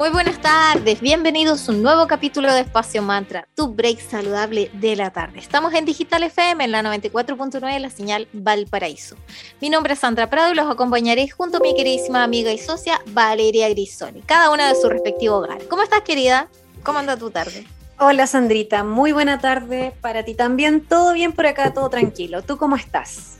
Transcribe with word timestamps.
Muy 0.00 0.08
buenas 0.08 0.40
tardes, 0.40 1.02
bienvenidos 1.02 1.68
a 1.68 1.72
un 1.72 1.82
nuevo 1.82 2.06
capítulo 2.06 2.50
de 2.54 2.60
Espacio 2.60 3.02
Mantra, 3.02 3.46
tu 3.54 3.74
break 3.74 4.00
saludable 4.00 4.70
de 4.72 4.96
la 4.96 5.10
tarde. 5.10 5.38
Estamos 5.38 5.74
en 5.74 5.84
Digital 5.84 6.22
FM 6.22 6.64
en 6.64 6.72
la 6.72 6.82
94.9 6.82 7.78
la 7.78 7.90
señal 7.90 8.26
Valparaíso. 8.32 9.16
Mi 9.60 9.68
nombre 9.68 9.92
es 9.92 9.98
Sandra 9.98 10.30
Prado 10.30 10.52
y 10.52 10.54
los 10.54 10.70
acompañaré 10.70 11.28
junto 11.28 11.58
a 11.58 11.60
mi 11.60 11.74
queridísima 11.74 12.24
amiga 12.24 12.50
y 12.50 12.56
socia 12.56 12.98
Valeria 13.08 13.68
Grisoni, 13.68 14.22
cada 14.22 14.48
una 14.48 14.70
de 14.70 14.80
su 14.80 14.88
respectivo 14.88 15.36
hogar. 15.36 15.68
¿Cómo 15.68 15.82
estás 15.82 16.00
querida? 16.00 16.48
¿Cómo 16.82 16.98
anda 16.98 17.18
tu 17.18 17.30
tarde? 17.30 17.66
Hola 17.98 18.26
Sandrita, 18.26 18.84
muy 18.84 19.12
buena 19.12 19.38
tarde 19.38 19.92
para 20.00 20.24
ti 20.24 20.34
también. 20.34 20.80
Todo 20.80 21.12
bien 21.12 21.32
por 21.32 21.44
acá, 21.46 21.74
todo 21.74 21.90
tranquilo. 21.90 22.40
¿Tú 22.40 22.56
cómo 22.56 22.74
estás? 22.74 23.39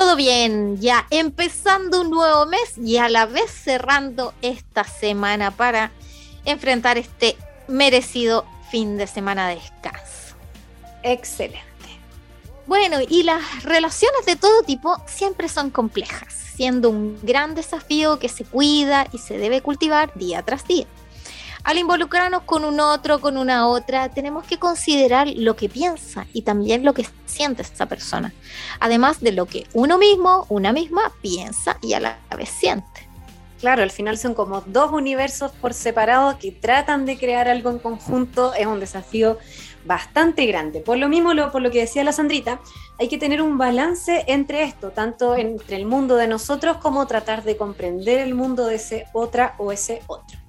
Todo 0.00 0.16
bien, 0.16 0.80
ya 0.80 1.06
empezando 1.10 2.00
un 2.00 2.08
nuevo 2.08 2.46
mes 2.46 2.78
y 2.78 2.96
a 2.96 3.10
la 3.10 3.26
vez 3.26 3.50
cerrando 3.50 4.32
esta 4.40 4.82
semana 4.82 5.50
para 5.50 5.90
enfrentar 6.46 6.96
este 6.96 7.36
merecido 7.68 8.46
fin 8.70 8.96
de 8.96 9.06
semana 9.06 9.48
de 9.48 9.56
descanso. 9.56 10.36
Excelente. 11.02 11.60
Bueno, 12.66 12.96
y 13.06 13.24
las 13.24 13.62
relaciones 13.62 14.24
de 14.24 14.36
todo 14.36 14.62
tipo 14.62 14.96
siempre 15.06 15.50
son 15.50 15.68
complejas, 15.68 16.32
siendo 16.32 16.88
un 16.88 17.18
gran 17.22 17.54
desafío 17.54 18.18
que 18.18 18.30
se 18.30 18.46
cuida 18.46 19.06
y 19.12 19.18
se 19.18 19.36
debe 19.36 19.60
cultivar 19.60 20.14
día 20.14 20.42
tras 20.42 20.66
día. 20.66 20.86
Al 21.62 21.78
involucrarnos 21.78 22.42
con 22.42 22.64
un 22.64 22.80
otro, 22.80 23.20
con 23.20 23.36
una 23.36 23.68
otra, 23.68 24.08
tenemos 24.08 24.44
que 24.46 24.58
considerar 24.58 25.28
lo 25.28 25.56
que 25.56 25.68
piensa 25.68 26.26
y 26.32 26.42
también 26.42 26.84
lo 26.84 26.94
que 26.94 27.06
siente 27.26 27.62
esa 27.62 27.86
persona, 27.86 28.32
además 28.80 29.20
de 29.20 29.32
lo 29.32 29.46
que 29.46 29.66
uno 29.74 29.98
mismo, 29.98 30.46
una 30.48 30.72
misma, 30.72 31.12
piensa 31.20 31.76
y 31.82 31.92
a 31.92 32.00
la 32.00 32.18
vez 32.36 32.48
siente. 32.48 33.10
Claro, 33.60 33.82
al 33.82 33.90
final 33.90 34.16
son 34.16 34.32
como 34.32 34.62
dos 34.62 34.90
universos 34.90 35.52
por 35.52 35.74
separado 35.74 36.38
que 36.38 36.50
tratan 36.50 37.04
de 37.04 37.18
crear 37.18 37.46
algo 37.46 37.68
en 37.68 37.78
conjunto, 37.78 38.54
es 38.54 38.66
un 38.66 38.80
desafío 38.80 39.38
bastante 39.84 40.46
grande. 40.46 40.80
Por 40.80 40.96
lo 40.96 41.10
mismo, 41.10 41.32
por 41.52 41.60
lo 41.60 41.70
que 41.70 41.80
decía 41.80 42.02
la 42.02 42.12
Sandrita, 42.12 42.58
hay 42.98 43.08
que 43.08 43.18
tener 43.18 43.42
un 43.42 43.58
balance 43.58 44.24
entre 44.28 44.62
esto, 44.62 44.92
tanto 44.92 45.36
entre 45.36 45.76
el 45.76 45.84
mundo 45.84 46.16
de 46.16 46.26
nosotros 46.26 46.78
como 46.78 47.06
tratar 47.06 47.44
de 47.44 47.58
comprender 47.58 48.20
el 48.20 48.34
mundo 48.34 48.66
de 48.66 48.76
ese 48.76 49.06
otra 49.12 49.54
o 49.58 49.72
ese 49.72 50.00
otro. 50.06 50.39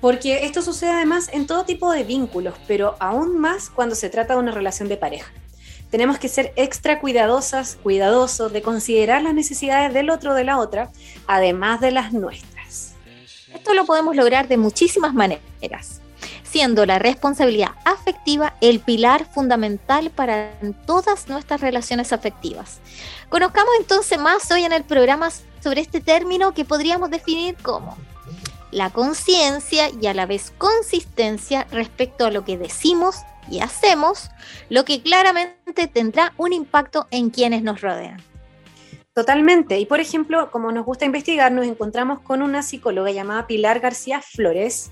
Porque 0.00 0.44
esto 0.44 0.62
sucede 0.62 0.90
además 0.90 1.28
en 1.32 1.46
todo 1.46 1.64
tipo 1.64 1.90
de 1.90 2.04
vínculos, 2.04 2.54
pero 2.66 2.96
aún 2.98 3.38
más 3.38 3.70
cuando 3.70 3.94
se 3.94 4.10
trata 4.10 4.34
de 4.34 4.40
una 4.40 4.52
relación 4.52 4.88
de 4.88 4.96
pareja. 4.96 5.32
Tenemos 5.90 6.18
que 6.18 6.28
ser 6.28 6.52
extra 6.56 6.98
cuidadosas, 6.98 7.78
cuidadosos 7.82 8.52
de 8.52 8.62
considerar 8.62 9.22
las 9.22 9.34
necesidades 9.34 9.94
del 9.94 10.10
otro 10.10 10.32
o 10.32 10.34
de 10.34 10.44
la 10.44 10.58
otra, 10.58 10.90
además 11.26 11.80
de 11.80 11.92
las 11.92 12.12
nuestras. 12.12 12.94
Esto 13.54 13.74
lo 13.74 13.84
podemos 13.84 14.16
lograr 14.16 14.48
de 14.48 14.56
muchísimas 14.56 15.14
maneras, 15.14 16.00
siendo 16.42 16.84
la 16.84 16.98
responsabilidad 16.98 17.70
afectiva 17.84 18.56
el 18.60 18.80
pilar 18.80 19.26
fundamental 19.32 20.10
para 20.10 20.50
todas 20.84 21.28
nuestras 21.28 21.60
relaciones 21.60 22.12
afectivas. 22.12 22.80
Conozcamos 23.28 23.70
entonces 23.78 24.18
más 24.18 24.50
hoy 24.50 24.64
en 24.64 24.72
el 24.72 24.82
programa 24.82 25.30
sobre 25.62 25.80
este 25.80 26.00
término 26.00 26.52
que 26.52 26.64
podríamos 26.64 27.10
definir 27.10 27.54
como 27.62 27.96
la 28.74 28.90
conciencia 28.90 29.88
y 29.88 30.06
a 30.08 30.14
la 30.14 30.26
vez 30.26 30.52
consistencia 30.58 31.66
respecto 31.70 32.26
a 32.26 32.30
lo 32.32 32.44
que 32.44 32.58
decimos 32.58 33.16
y 33.48 33.60
hacemos, 33.60 34.30
lo 34.68 34.84
que 34.84 35.00
claramente 35.00 35.86
tendrá 35.86 36.34
un 36.36 36.52
impacto 36.52 37.06
en 37.12 37.30
quienes 37.30 37.62
nos 37.62 37.80
rodean. 37.80 38.20
Totalmente. 39.14 39.78
Y 39.78 39.86
por 39.86 40.00
ejemplo, 40.00 40.50
como 40.50 40.72
nos 40.72 40.84
gusta 40.84 41.04
investigar, 41.04 41.52
nos 41.52 41.66
encontramos 41.66 42.18
con 42.18 42.42
una 42.42 42.64
psicóloga 42.64 43.12
llamada 43.12 43.46
Pilar 43.46 43.78
García 43.78 44.20
Flores, 44.20 44.90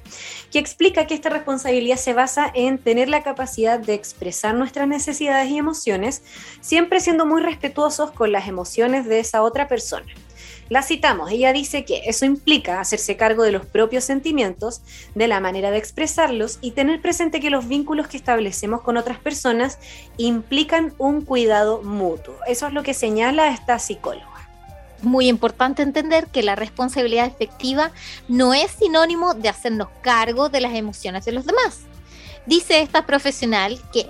que 0.52 0.60
explica 0.60 1.08
que 1.08 1.14
esta 1.14 1.28
responsabilidad 1.28 1.96
se 1.96 2.14
basa 2.14 2.48
en 2.54 2.78
tener 2.78 3.08
la 3.08 3.24
capacidad 3.24 3.80
de 3.80 3.94
expresar 3.94 4.54
nuestras 4.54 4.86
necesidades 4.86 5.50
y 5.50 5.58
emociones, 5.58 6.22
siempre 6.60 7.00
siendo 7.00 7.26
muy 7.26 7.42
respetuosos 7.42 8.12
con 8.12 8.30
las 8.30 8.46
emociones 8.46 9.08
de 9.08 9.18
esa 9.18 9.42
otra 9.42 9.66
persona. 9.66 10.06
La 10.72 10.82
citamos, 10.82 11.30
ella 11.30 11.52
dice 11.52 11.84
que 11.84 12.00
eso 12.06 12.24
implica 12.24 12.80
hacerse 12.80 13.14
cargo 13.14 13.42
de 13.42 13.52
los 13.52 13.66
propios 13.66 14.04
sentimientos, 14.04 14.80
de 15.14 15.28
la 15.28 15.38
manera 15.38 15.70
de 15.70 15.76
expresarlos 15.76 16.58
y 16.62 16.70
tener 16.70 17.02
presente 17.02 17.40
que 17.40 17.50
los 17.50 17.68
vínculos 17.68 18.08
que 18.08 18.16
establecemos 18.16 18.80
con 18.80 18.96
otras 18.96 19.18
personas 19.18 19.78
implican 20.16 20.94
un 20.96 21.26
cuidado 21.26 21.82
mutuo. 21.82 22.34
Eso 22.46 22.68
es 22.68 22.72
lo 22.72 22.82
que 22.82 22.94
señala 22.94 23.52
esta 23.52 23.78
psicóloga 23.78 24.30
muy 25.02 25.28
importante 25.28 25.82
entender 25.82 26.28
que 26.28 26.44
la 26.44 26.54
responsabilidad 26.54 27.26
efectiva 27.26 27.90
no 28.28 28.54
es 28.54 28.70
sinónimo 28.70 29.34
de 29.34 29.48
hacernos 29.50 29.88
cargo 30.00 30.48
de 30.48 30.60
las 30.60 30.74
emociones 30.74 31.24
de 31.24 31.32
los 31.32 31.44
demás. 31.44 31.80
Dice 32.46 32.80
esta 32.80 33.04
profesional 33.04 33.78
que, 33.92 34.06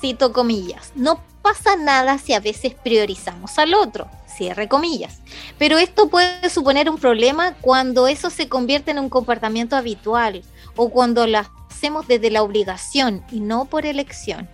cito 0.00 0.32
comillas, 0.32 0.92
no 0.96 1.22
pasa 1.46 1.76
nada 1.76 2.18
si 2.18 2.32
a 2.32 2.40
veces 2.40 2.74
priorizamos 2.74 3.56
al 3.60 3.72
otro 3.74 4.10
cierre 4.26 4.66
comillas. 4.66 5.20
Pero 5.58 5.78
esto 5.78 6.08
puede 6.08 6.50
suponer 6.50 6.90
un 6.90 6.98
problema 6.98 7.54
cuando 7.60 8.08
eso 8.08 8.30
se 8.30 8.48
convierte 8.48 8.90
en 8.90 8.98
un 8.98 9.08
comportamiento 9.08 9.76
habitual 9.76 10.42
o 10.74 10.88
cuando 10.88 11.24
lo 11.28 11.42
hacemos 11.70 12.08
desde 12.08 12.32
la 12.32 12.42
obligación 12.42 13.24
y 13.30 13.38
no 13.38 13.66
por 13.66 13.86
elección. 13.86 14.48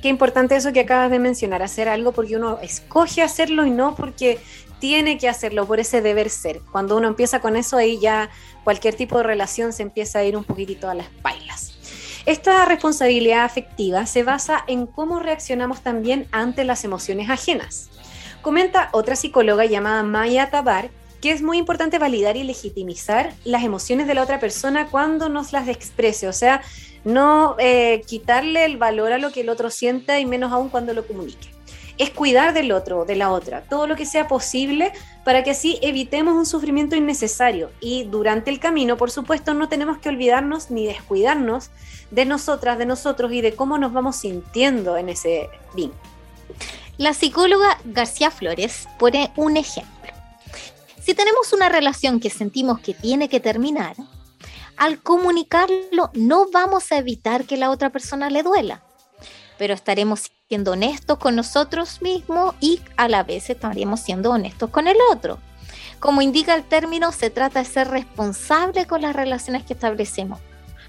Qué 0.00 0.08
importante 0.08 0.54
eso 0.54 0.72
que 0.72 0.80
acabas 0.80 1.10
de 1.10 1.18
mencionar, 1.18 1.60
hacer 1.60 1.88
algo 1.88 2.12
porque 2.12 2.36
uno 2.36 2.60
escoge 2.62 3.22
hacerlo 3.22 3.66
y 3.66 3.70
no 3.70 3.96
porque 3.96 4.38
tiene 4.78 5.18
que 5.18 5.28
hacerlo, 5.28 5.66
por 5.66 5.80
ese 5.80 6.02
deber 6.02 6.30
ser. 6.30 6.60
Cuando 6.70 6.96
uno 6.96 7.08
empieza 7.08 7.40
con 7.40 7.56
eso, 7.56 7.78
ahí 7.78 7.98
ya 7.98 8.30
cualquier 8.62 8.94
tipo 8.94 9.16
de 9.16 9.24
relación 9.24 9.72
se 9.72 9.82
empieza 9.82 10.20
a 10.20 10.24
ir 10.24 10.36
un 10.36 10.44
poquitito 10.44 10.88
a 10.88 10.94
las 10.94 11.08
pailas. 11.08 11.71
Esta 12.24 12.64
responsabilidad 12.64 13.44
afectiva 13.44 14.06
se 14.06 14.22
basa 14.22 14.64
en 14.66 14.86
cómo 14.86 15.18
reaccionamos 15.18 15.80
también 15.80 16.28
ante 16.30 16.64
las 16.64 16.84
emociones 16.84 17.30
ajenas. 17.30 17.90
Comenta 18.42 18.90
otra 18.92 19.16
psicóloga 19.16 19.64
llamada 19.64 20.02
Maya 20.02 20.50
Tabar 20.50 20.90
que 21.22 21.30
es 21.30 21.40
muy 21.40 21.56
importante 21.56 22.00
validar 22.00 22.36
y 22.36 22.42
legitimizar 22.42 23.32
las 23.44 23.62
emociones 23.62 24.08
de 24.08 24.14
la 24.14 24.24
otra 24.24 24.40
persona 24.40 24.88
cuando 24.88 25.28
nos 25.28 25.52
las 25.52 25.68
exprese, 25.68 26.26
o 26.26 26.32
sea, 26.32 26.62
no 27.04 27.54
eh, 27.60 28.02
quitarle 28.06 28.64
el 28.64 28.76
valor 28.76 29.12
a 29.12 29.18
lo 29.18 29.30
que 29.30 29.42
el 29.42 29.48
otro 29.48 29.70
sienta 29.70 30.18
y 30.18 30.26
menos 30.26 30.52
aún 30.52 30.68
cuando 30.68 30.92
lo 30.92 31.06
comunique. 31.06 31.48
Es 31.96 32.10
cuidar 32.10 32.52
del 32.54 32.72
otro, 32.72 33.04
de 33.04 33.14
la 33.14 33.30
otra, 33.30 33.62
todo 33.62 33.86
lo 33.86 33.94
que 33.94 34.04
sea 34.04 34.26
posible 34.26 34.92
para 35.24 35.44
que 35.44 35.50
así 35.50 35.78
evitemos 35.82 36.34
un 36.34 36.46
sufrimiento 36.46 36.96
innecesario. 36.96 37.70
Y 37.80 38.04
durante 38.04 38.50
el 38.50 38.58
camino, 38.58 38.96
por 38.96 39.10
supuesto, 39.10 39.54
no 39.54 39.68
tenemos 39.68 39.98
que 39.98 40.08
olvidarnos 40.08 40.70
ni 40.70 40.86
descuidarnos 40.86 41.70
de 42.10 42.24
nosotras, 42.24 42.78
de 42.78 42.86
nosotros 42.86 43.32
y 43.32 43.40
de 43.40 43.54
cómo 43.54 43.78
nos 43.78 43.92
vamos 43.92 44.16
sintiendo 44.16 44.96
en 44.96 45.08
ese 45.08 45.48
vínculo. 45.74 46.00
La 46.98 47.14
psicóloga 47.14 47.78
García 47.84 48.30
Flores 48.30 48.88
pone 48.98 49.32
un 49.36 49.56
ejemplo. 49.56 50.12
Si 51.00 51.14
tenemos 51.14 51.52
una 51.52 51.68
relación 51.68 52.20
que 52.20 52.30
sentimos 52.30 52.80
que 52.80 52.94
tiene 52.94 53.28
que 53.28 53.40
terminar, 53.40 53.96
al 54.76 55.02
comunicarlo 55.02 56.10
no 56.14 56.50
vamos 56.50 56.92
a 56.92 56.98
evitar 56.98 57.44
que 57.44 57.56
la 57.56 57.70
otra 57.70 57.90
persona 57.90 58.30
le 58.30 58.42
duela, 58.42 58.82
pero 59.58 59.74
estaremos 59.74 60.30
siendo 60.48 60.72
honestos 60.72 61.18
con 61.18 61.36
nosotros 61.36 62.02
mismos 62.02 62.54
y 62.60 62.80
a 62.96 63.08
la 63.08 63.22
vez 63.22 63.50
estaremos 63.50 64.00
siendo 64.00 64.30
honestos 64.30 64.70
con 64.70 64.88
el 64.88 64.96
otro. 65.10 65.38
Como 65.98 66.20
indica 66.20 66.54
el 66.54 66.64
término, 66.64 67.12
se 67.12 67.30
trata 67.30 67.60
de 67.60 67.64
ser 67.64 67.88
responsable 67.88 68.86
con 68.86 69.02
las 69.02 69.14
relaciones 69.14 69.64
que 69.64 69.72
establecemos, 69.72 70.40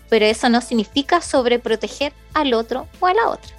pero 0.10 0.26
eso 0.26 0.50
no 0.50 0.60
significa 0.60 1.22
sobreproteger 1.22 2.14
al 2.34 2.54
otro 2.54 2.88
o 3.00 3.08
a 3.08 3.14
la 3.14 3.30
otra. 3.30 3.54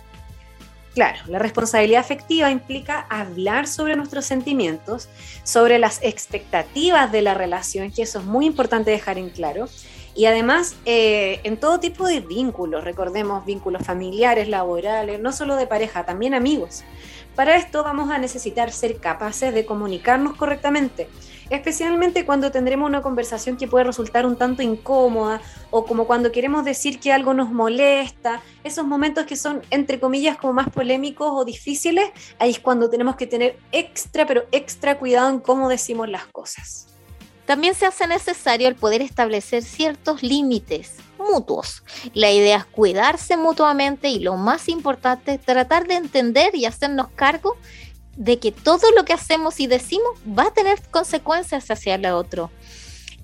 Claro, 0.94 1.18
la 1.26 1.40
responsabilidad 1.40 2.00
afectiva 2.00 2.50
implica 2.52 3.06
hablar 3.10 3.66
sobre 3.66 3.96
nuestros 3.96 4.26
sentimientos, 4.26 5.08
sobre 5.42 5.80
las 5.80 6.00
expectativas 6.02 7.10
de 7.10 7.20
la 7.20 7.34
relación, 7.34 7.90
que 7.90 8.02
eso 8.02 8.20
es 8.20 8.24
muy 8.24 8.46
importante 8.46 8.92
dejar 8.92 9.18
en 9.18 9.30
claro. 9.30 9.68
Y 10.14 10.26
además, 10.26 10.76
eh, 10.84 11.40
en 11.42 11.58
todo 11.58 11.80
tipo 11.80 12.06
de 12.06 12.20
vínculos, 12.20 12.84
recordemos 12.84 13.44
vínculos 13.44 13.82
familiares, 13.84 14.48
laborales, 14.48 15.20
no 15.20 15.32
solo 15.32 15.56
de 15.56 15.66
pareja, 15.66 16.04
también 16.04 16.34
amigos. 16.34 16.84
Para 17.34 17.56
esto 17.56 17.82
vamos 17.82 18.10
a 18.10 18.18
necesitar 18.18 18.70
ser 18.70 18.98
capaces 18.98 19.52
de 19.52 19.66
comunicarnos 19.66 20.36
correctamente, 20.36 21.08
especialmente 21.50 22.24
cuando 22.24 22.52
tendremos 22.52 22.88
una 22.88 23.02
conversación 23.02 23.56
que 23.56 23.66
puede 23.66 23.86
resultar 23.86 24.24
un 24.24 24.36
tanto 24.36 24.62
incómoda 24.62 25.40
o 25.72 25.84
como 25.84 26.06
cuando 26.06 26.30
queremos 26.30 26.64
decir 26.64 27.00
que 27.00 27.12
algo 27.12 27.34
nos 27.34 27.50
molesta, 27.50 28.40
esos 28.62 28.86
momentos 28.86 29.26
que 29.26 29.34
son 29.34 29.62
entre 29.70 29.98
comillas 29.98 30.36
como 30.36 30.52
más 30.52 30.70
polémicos 30.70 31.28
o 31.32 31.44
difíciles, 31.44 32.08
ahí 32.38 32.50
es 32.50 32.60
cuando 32.60 32.88
tenemos 32.88 33.16
que 33.16 33.26
tener 33.26 33.58
extra, 33.72 34.26
pero 34.26 34.44
extra 34.52 34.96
cuidado 34.96 35.28
en 35.30 35.40
cómo 35.40 35.68
decimos 35.68 36.08
las 36.08 36.26
cosas. 36.28 36.93
También 37.46 37.74
se 37.74 37.86
hace 37.86 38.06
necesario 38.06 38.68
el 38.68 38.74
poder 38.74 39.02
establecer 39.02 39.62
ciertos 39.62 40.22
límites 40.22 40.94
mutuos. 41.18 41.82
La 42.12 42.30
idea 42.30 42.58
es 42.58 42.64
cuidarse 42.64 43.36
mutuamente 43.36 44.08
y 44.08 44.18
lo 44.18 44.36
más 44.36 44.68
importante, 44.68 45.38
tratar 45.38 45.86
de 45.86 45.94
entender 45.94 46.54
y 46.54 46.66
hacernos 46.66 47.08
cargo 47.14 47.56
de 48.16 48.38
que 48.38 48.52
todo 48.52 48.90
lo 48.92 49.04
que 49.04 49.12
hacemos 49.12 49.60
y 49.60 49.66
decimos 49.66 50.14
va 50.26 50.44
a 50.44 50.52
tener 50.52 50.80
consecuencias 50.90 51.70
hacia 51.70 51.96
el 51.96 52.06
otro. 52.06 52.50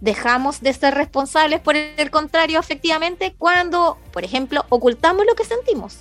Dejamos 0.01 0.61
de 0.61 0.73
ser 0.73 0.95
responsables 0.95 1.61
por 1.61 1.77
el 1.77 2.11
contrario, 2.11 2.59
efectivamente, 2.59 3.35
cuando, 3.37 3.99
por 4.13 4.25
ejemplo, 4.25 4.65
ocultamos 4.71 5.27
lo 5.27 5.35
que 5.35 5.45
sentimos 5.45 5.99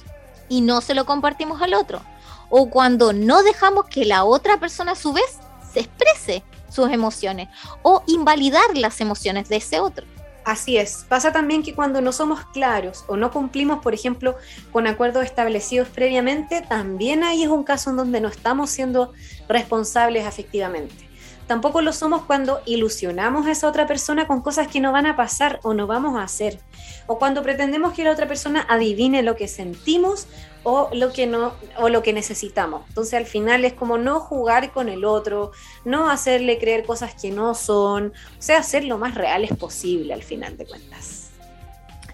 y 0.48 0.62
no 0.62 0.81
se 0.81 0.95
lo 0.95 1.06
compartimos 1.06 1.62
al 1.62 1.74
otro. 1.74 2.01
O 2.50 2.69
cuando 2.69 3.13
no 3.13 3.44
dejamos 3.44 3.86
que 3.86 4.06
la 4.06 4.24
otra 4.24 4.60
persona 4.60 4.94
a 4.94 4.95
su 4.95 5.13
vez 5.13 5.38
se 5.74 5.81
exprese 5.81 6.44
sus 6.69 6.92
emociones 6.92 7.50
o 7.81 8.04
invalidar 8.07 8.75
las 8.75 9.01
emociones 9.01 9.50
de 9.50 9.57
ese 9.57 9.80
otro. 9.80 10.06
Así 10.45 10.77
es. 10.77 11.06
Pasa 11.07 11.31
también 11.31 11.63
que 11.63 11.75
cuando 11.75 12.01
no 12.01 12.12
somos 12.12 12.45
claros 12.54 13.04
o 13.07 13.18
no 13.18 13.31
cumplimos, 13.31 13.80
por 13.83 13.94
ejemplo, 13.94 14.36
con 14.71 14.88
acuerdos 14.88 15.25
establecidos 15.25 15.89
previamente, 15.89 16.62
también 16.62 17.24
ahí 17.24 17.44
es 17.44 17.50
un 17.50 17.63
caso 17.63 17.92
en 17.92 17.98
donde 17.98 18.21
no 18.21 18.30
estamos 18.30 18.69
siendo 18.69 19.13
responsables 19.48 20.25
efectivamente. 20.25 21.08
Tampoco 21.49 21.81
lo 21.81 21.93
somos 21.93 22.25
cuando 22.25 22.61
ilusionamos 22.67 23.47
a 23.47 23.51
esa 23.51 23.67
otra 23.67 23.87
persona 23.87 24.27
con 24.27 24.43
cosas 24.43 24.67
que 24.67 24.79
no 24.79 24.91
van 24.91 25.07
a 25.07 25.15
pasar 25.15 25.59
o 25.63 25.73
no 25.73 25.87
vamos 25.87 26.15
a 26.15 26.21
hacer. 26.21 26.59
O 27.07 27.17
cuando 27.17 27.41
pretendemos 27.41 27.93
que 27.93 28.03
la 28.03 28.11
otra 28.11 28.27
persona 28.27 28.67
adivine 28.69 29.23
lo 29.23 29.35
que 29.35 29.47
sentimos 29.47 30.27
o 30.61 30.91
lo 30.93 31.11
que 31.11 31.25
no 31.25 31.55
o 31.79 31.89
lo 31.89 32.03
que 32.03 32.13
necesitamos. 32.13 32.83
Entonces 32.89 33.15
al 33.15 33.25
final 33.25 33.65
es 33.65 33.73
como 33.73 33.97
no 33.97 34.19
jugar 34.19 34.71
con 34.71 34.89
el 34.89 35.03
otro, 35.03 35.51
no 35.85 36.11
hacerle 36.11 36.59
creer 36.59 36.85
cosas 36.85 37.15
que 37.19 37.31
no 37.31 37.55
son, 37.55 38.13
o 38.37 38.41
sea, 38.41 38.61
ser 38.61 38.83
lo 38.83 38.99
más 38.99 39.15
reales 39.15 39.57
posible 39.57 40.13
al 40.13 40.21
final 40.21 40.55
de 40.55 40.67
cuentas. 40.67 41.31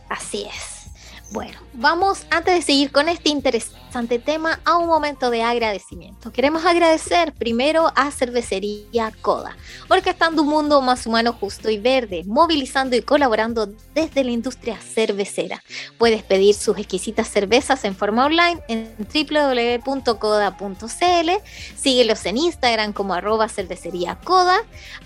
Así 0.08 0.46
es. 0.46 0.86
Bueno, 1.34 1.60
vamos 1.78 2.26
antes 2.30 2.54
de 2.54 2.62
seguir 2.62 2.92
con 2.92 3.10
este 3.10 3.30
interesante 3.30 4.20
tema 4.20 4.60
a 4.66 4.78
un 4.78 4.88
momento 4.88 5.30
de 5.30 5.42
agradecimiento. 5.42 6.32
Queremos 6.32 6.66
agradecer 6.66 7.34
primero 7.34 7.92
a 7.96 8.12
Cervecería 8.12 9.12
Coda, 9.22 9.56
orquestando 9.90 10.42
un 10.42 10.50
mundo 10.50 10.82
más 10.82 11.06
humano, 11.06 11.34
justo 11.34 11.70
y 11.70 11.78
verde, 11.78 12.24
movilizando 12.26 12.96
y 12.96 13.02
colaborando 13.02 13.68
desde 13.94 14.24
la 14.24 14.32
industria 14.32 14.78
cervecera. 14.78 15.64
Puedes 15.98 16.24
pedir 16.24 16.56
sus 16.56 16.78
exquisitas 16.78 17.30
cervezas 17.30 17.86
en 17.86 17.96
forma 17.96 18.26
online 18.26 18.62
en 18.68 18.96
www.coda.cl. 18.98 20.10
Síguelos 21.78 22.26
en 22.26 22.38
Instagram 22.38 22.92
como 22.92 23.14
arroba 23.14 23.48
cervecería 23.48 24.18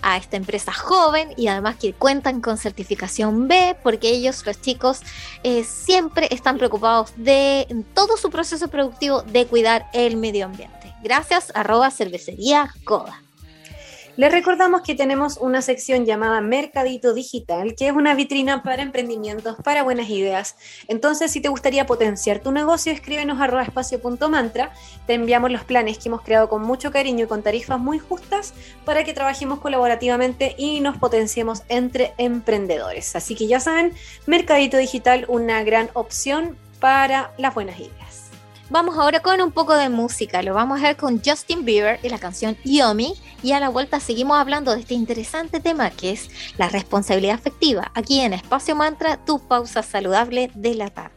a 0.02 0.16
esta 0.16 0.36
empresa 0.36 0.72
joven 0.72 1.34
y 1.36 1.48
además 1.48 1.76
que 1.76 1.92
cuentan 1.92 2.40
con 2.40 2.56
certificación 2.56 3.48
B, 3.48 3.76
porque 3.82 4.08
ellos, 4.08 4.44
los 4.46 4.60
chicos, 4.60 5.00
eh, 5.42 5.64
siempre 5.64 6.28
están 6.30 6.58
preocupados 6.60 7.14
de 7.16 7.66
todo 7.94 8.18
su 8.18 8.28
proceso 8.28 8.68
productivo 8.68 9.22
de 9.22 9.46
cuidar 9.46 9.88
el 9.94 10.18
medio 10.18 10.44
ambiente. 10.44 10.94
Gracias, 11.02 11.50
arroba 11.54 11.90
cervecería 11.90 12.68
Coda. 12.84 13.22
Les 14.16 14.32
recordamos 14.32 14.82
que 14.82 14.94
tenemos 14.94 15.38
una 15.38 15.62
sección 15.62 16.04
llamada 16.04 16.40
Mercadito 16.40 17.14
Digital, 17.14 17.74
que 17.74 17.88
es 17.88 17.92
una 17.92 18.14
vitrina 18.14 18.62
para 18.62 18.82
emprendimientos, 18.82 19.56
para 19.62 19.82
buenas 19.82 20.10
ideas. 20.10 20.56
Entonces, 20.88 21.30
si 21.30 21.40
te 21.40 21.48
gustaría 21.48 21.86
potenciar 21.86 22.40
tu 22.40 22.50
negocio, 22.50 22.92
escríbenos 22.92 23.40
a 23.40 23.62
espacio.mantra. 23.62 24.72
Te 25.06 25.14
enviamos 25.14 25.50
los 25.50 25.64
planes 25.64 25.98
que 25.98 26.08
hemos 26.08 26.22
creado 26.22 26.48
con 26.48 26.62
mucho 26.62 26.90
cariño 26.90 27.24
y 27.24 27.28
con 27.28 27.42
tarifas 27.42 27.78
muy 27.78 27.98
justas 27.98 28.52
para 28.84 29.04
que 29.04 29.14
trabajemos 29.14 29.60
colaborativamente 29.60 30.54
y 30.58 30.80
nos 30.80 30.98
potenciemos 30.98 31.62
entre 31.68 32.12
emprendedores. 32.18 33.14
Así 33.16 33.34
que 33.34 33.46
ya 33.46 33.60
saben, 33.60 33.92
Mercadito 34.26 34.76
Digital, 34.76 35.24
una 35.28 35.62
gran 35.62 35.90
opción 35.94 36.56
para 36.80 37.32
las 37.38 37.54
buenas 37.54 37.78
ideas. 37.78 38.09
Vamos 38.70 38.96
ahora 38.96 39.18
con 39.18 39.40
un 39.40 39.50
poco 39.50 39.74
de 39.74 39.88
música. 39.88 40.42
Lo 40.42 40.54
vamos 40.54 40.78
a 40.78 40.84
ver 40.84 40.96
con 40.96 41.20
Justin 41.24 41.64
Bieber 41.64 41.98
y 42.04 42.08
la 42.08 42.18
canción 42.18 42.56
Yomi. 42.64 43.14
Y 43.42 43.50
a 43.50 43.58
la 43.58 43.68
vuelta 43.68 43.98
seguimos 43.98 44.38
hablando 44.38 44.72
de 44.72 44.80
este 44.80 44.94
interesante 44.94 45.58
tema 45.58 45.90
que 45.90 46.12
es 46.12 46.30
la 46.56 46.68
responsabilidad 46.68 47.34
afectiva. 47.34 47.90
Aquí 47.94 48.20
en 48.20 48.32
Espacio 48.32 48.76
Mantra, 48.76 49.16
tu 49.24 49.40
pausa 49.40 49.82
saludable 49.82 50.52
de 50.54 50.74
la 50.76 50.88
tarde. 50.88 51.16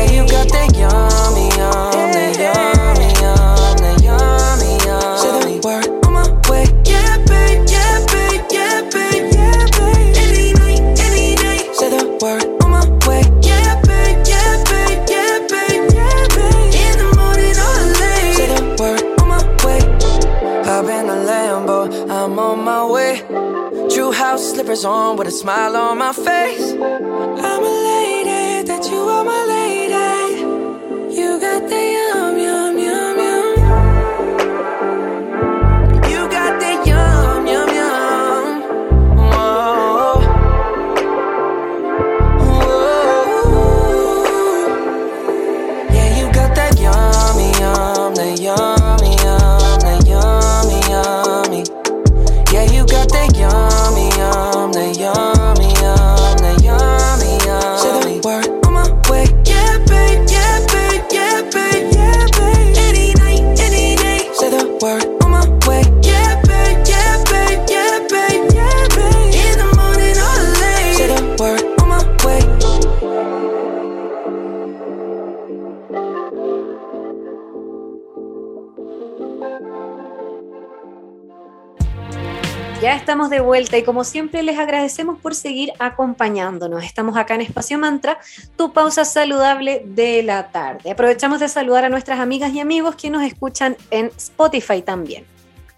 Yeah, 0.00 0.12
you 0.12 0.22
got 0.28 0.48
that 0.48 0.72
yummy, 0.80 1.52
yummy, 1.60 2.32
yummy, 2.40 3.12
yummy, 3.20 3.92
yummy, 4.00 4.72
yummy. 4.88 5.20
Say 5.20 5.28
the 5.44 5.60
word 5.62 5.88
on 6.06 6.12
my 6.14 6.24
way. 6.48 6.64
Yeah, 6.88 7.20
babe, 7.28 7.68
yeah, 7.68 8.00
babe, 8.08 8.48
yeah, 8.48 8.80
babe, 8.88 9.28
yeah, 9.28 9.68
babe. 9.76 10.16
Any 10.24 10.56
night, 10.56 10.80
any. 11.04 11.36
Say 11.74 11.90
the 11.92 12.16
word 12.16 12.48
on 12.64 12.70
my 12.72 12.88
way. 13.06 13.28
Yeah, 13.44 13.76
babe, 13.84 14.24
yeah, 14.24 14.64
babe, 14.72 15.04
yeah, 15.12 15.36
babe, 15.52 15.92
yeah, 15.92 16.24
babe. 16.32 16.80
In 16.80 16.96
the 16.96 17.08
morning 17.20 17.56
or 17.60 17.76
late. 18.00 18.36
Say 18.40 18.48
the 18.56 18.60
word 18.80 19.04
on 19.20 19.28
my 19.28 19.44
way. 19.64 19.80
Hop 20.64 20.88
in 20.88 21.12
Lambo, 21.28 21.78
I'm 22.08 22.38
on 22.38 22.64
my 22.64 22.86
way. 22.88 23.20
True 23.92 24.12
house 24.12 24.52
slippers 24.52 24.86
on 24.86 25.18
with 25.18 25.28
a 25.28 25.30
smile 25.30 25.76
on 25.76 25.98
my 25.98 26.14
face. 26.14 26.72
I'm 26.72 27.62
a 27.62 27.74
lady 27.84 28.66
that 28.66 28.88
you 28.90 28.96
are 28.96 29.24
my. 29.24 29.49
De 83.28 83.40
vuelta 83.40 83.76
y 83.76 83.82
como 83.82 84.04
siempre 84.04 84.42
les 84.42 84.58
agradecemos 84.58 85.18
por 85.18 85.34
seguir 85.34 85.72
acompañándonos. 85.78 86.84
Estamos 86.84 87.16
acá 87.16 87.34
en 87.34 87.42
Espacio 87.42 87.78
Mantra, 87.78 88.18
tu 88.56 88.72
pausa 88.72 89.04
saludable 89.04 89.82
de 89.84 90.22
la 90.22 90.50
tarde. 90.50 90.92
Aprovechamos 90.92 91.40
de 91.40 91.48
saludar 91.48 91.84
a 91.84 91.88
nuestras 91.90 92.20
amigas 92.20 92.52
y 92.54 92.60
amigos 92.60 92.96
que 92.96 93.10
nos 93.10 93.22
escuchan 93.22 93.76
en 93.90 94.06
Spotify 94.16 94.80
también. 94.80 95.26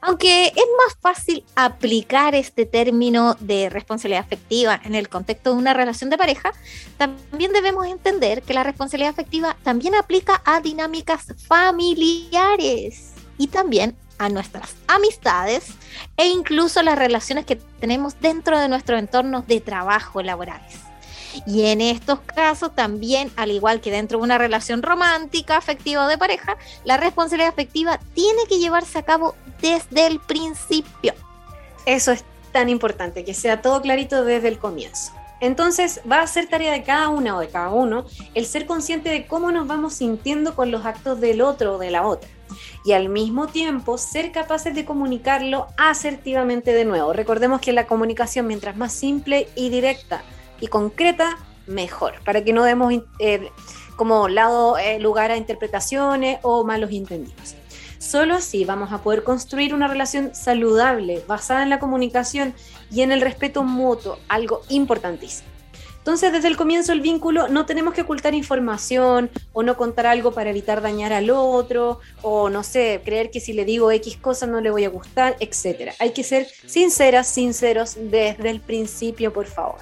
Aunque 0.04 0.49
es 0.49 0.64
más 0.84 0.96
fácil 1.00 1.44
aplicar 1.54 2.34
este 2.34 2.66
término 2.66 3.37
de 3.38 3.70
responsabilidad 3.70 4.25
afectiva 4.25 4.80
en 4.84 4.96
el 4.96 5.08
contexto 5.08 5.52
de 5.52 5.58
una 5.58 5.75
relación 5.75 6.11
de 6.11 6.18
pareja, 6.18 6.52
también 6.99 7.52
debemos 7.52 7.87
entender 7.87 8.42
que 8.42 8.52
la 8.52 8.64
responsabilidad 8.64 9.12
afectiva 9.12 9.56
también 9.62 9.94
aplica 9.94 10.42
a 10.44 10.61
dinámicas 10.61 11.26
familiares 11.46 13.12
y 13.38 13.46
también 13.46 13.96
a 14.23 14.29
nuestras 14.29 14.75
amistades 14.87 15.75
e 16.17 16.29
incluso 16.29 16.83
las 16.83 16.99
relaciones 16.99 17.45
que 17.45 17.57
tenemos 17.57 18.21
dentro 18.21 18.59
de 18.59 18.69
nuestros 18.69 18.99
entornos 18.99 19.47
de 19.47 19.61
trabajo 19.61 20.23
laborales. 20.23 20.81
Y 21.47 21.67
en 21.67 21.81
estos 21.81 22.21
casos 22.21 22.75
también, 22.75 23.33
al 23.37 23.50
igual 23.50 23.81
que 23.81 23.91
dentro 23.91 24.19
de 24.19 24.25
una 24.25 24.38
relación 24.38 24.83
romántica, 24.83 25.57
afectiva 25.57 26.05
o 26.05 26.09
de 26.09 26.19
pareja, 26.19 26.57
la 26.85 26.99
responsabilidad 26.99 27.49
afectiva 27.49 27.99
tiene 28.14 28.43
que 28.49 28.59
llevarse 28.59 28.99
a 28.99 29.02
cabo 29.02 29.35
desde 29.61 30.07
el 30.07 30.21
principio. 30.21 31.14
Eso 31.87 32.12
es 32.12 32.25
tan 32.52 32.69
importante, 32.69 33.25
que 33.25 33.35
sea 33.35 33.62
todo 33.62 33.81
clarito 33.81 34.25
desde 34.25 34.49
el 34.49 34.59
comienzo. 34.59 35.12
Entonces 35.41 36.00
va 36.09 36.21
a 36.21 36.26
ser 36.29 36.47
tarea 36.49 36.71
de 36.71 36.85
cada 36.85 37.09
una 37.09 37.37
o 37.37 37.41
de 37.41 37.49
cada 37.49 37.71
uno 37.71 38.07
el 38.35 38.47
ser 38.47 38.64
consciente 38.64 39.09
de 39.09 39.26
cómo 39.26 39.50
nos 39.50 39.67
vamos 39.67 39.95
sintiendo 39.95 40.55
con 40.55 40.71
los 40.71 40.87
actos 40.87 41.21
del 41.21 41.41
otro 41.41 41.75
o 41.75 41.79
de 41.79 41.91
la 41.91 42.07
otra. 42.07 42.29
Y 42.85 42.93
al 42.93 43.09
mismo 43.09 43.47
tiempo 43.47 43.97
ser 43.97 44.33
capaces 44.33 44.75
de 44.75 44.85
comunicarlo 44.85 45.69
asertivamente 45.77 46.73
de 46.73 46.85
nuevo. 46.85 47.12
Recordemos 47.12 47.61
que 47.61 47.73
la 47.73 47.87
comunicación, 47.87 48.47
mientras 48.47 48.77
más 48.77 48.93
simple 48.93 49.49
y 49.55 49.69
directa 49.69 50.23
y 50.61 50.67
concreta, 50.67 51.39
mejor, 51.67 52.15
para 52.25 52.43
que 52.43 52.53
no 52.53 52.65
demos 52.65 52.93
eh, 53.19 53.51
como 53.97 54.29
lado 54.29 54.79
eh, 54.79 54.99
lugar 54.99 55.31
a 55.31 55.37
interpretaciones 55.37 56.39
o 56.43 56.65
malos 56.65 56.91
entendidos. 56.91 57.55
Solo 57.99 58.35
así 58.35 58.65
vamos 58.65 58.91
a 58.93 58.99
poder 58.99 59.23
construir 59.23 59.75
una 59.75 59.87
relación 59.87 60.35
saludable, 60.35 61.23
basada 61.29 61.62
en 61.62 61.71
la 61.71 61.79
comunicación 61.79 62.53
y 62.91 63.03
en 63.03 63.12
el 63.12 63.21
respeto 63.21 63.62
mutuo, 63.62 64.19
algo 64.29 64.62
importantísimo. 64.69 65.49
Entonces, 66.02 66.32
desde 66.32 66.49
el 66.49 66.56
comienzo 66.56 66.90
del 66.90 67.00
vínculo 67.00 67.47
no 67.47 67.64
tenemos 67.64 67.94
que 67.94 68.02
ocultar 68.02 68.35
información 68.35 69.30
o 69.52 69.62
no 69.62 69.76
contar 69.76 70.04
algo 70.06 70.32
para 70.32 70.50
evitar 70.50 70.82
dañar 70.82 71.12
al 71.12 71.30
otro 71.30 72.00
o 72.23 72.50
no 72.50 72.64
sé, 72.64 73.00
creer 73.04 73.30
que 73.30 73.38
si 73.38 73.52
le 73.52 73.64
digo 73.64 73.88
X 73.92 74.16
cosa 74.16 74.49
no 74.49 74.61
le 74.61 74.73
voy 74.73 74.85
a 74.85 74.88
gustar, 74.88 75.37
etc. 75.38 75.92
Hay 76.00 76.11
que 76.11 76.25
ser 76.25 76.49
sinceras, 76.66 77.28
sinceros 77.28 77.94
desde 77.97 78.50
el 78.50 78.61
principio, 78.61 79.32
por 79.32 79.47
favor. 79.47 79.78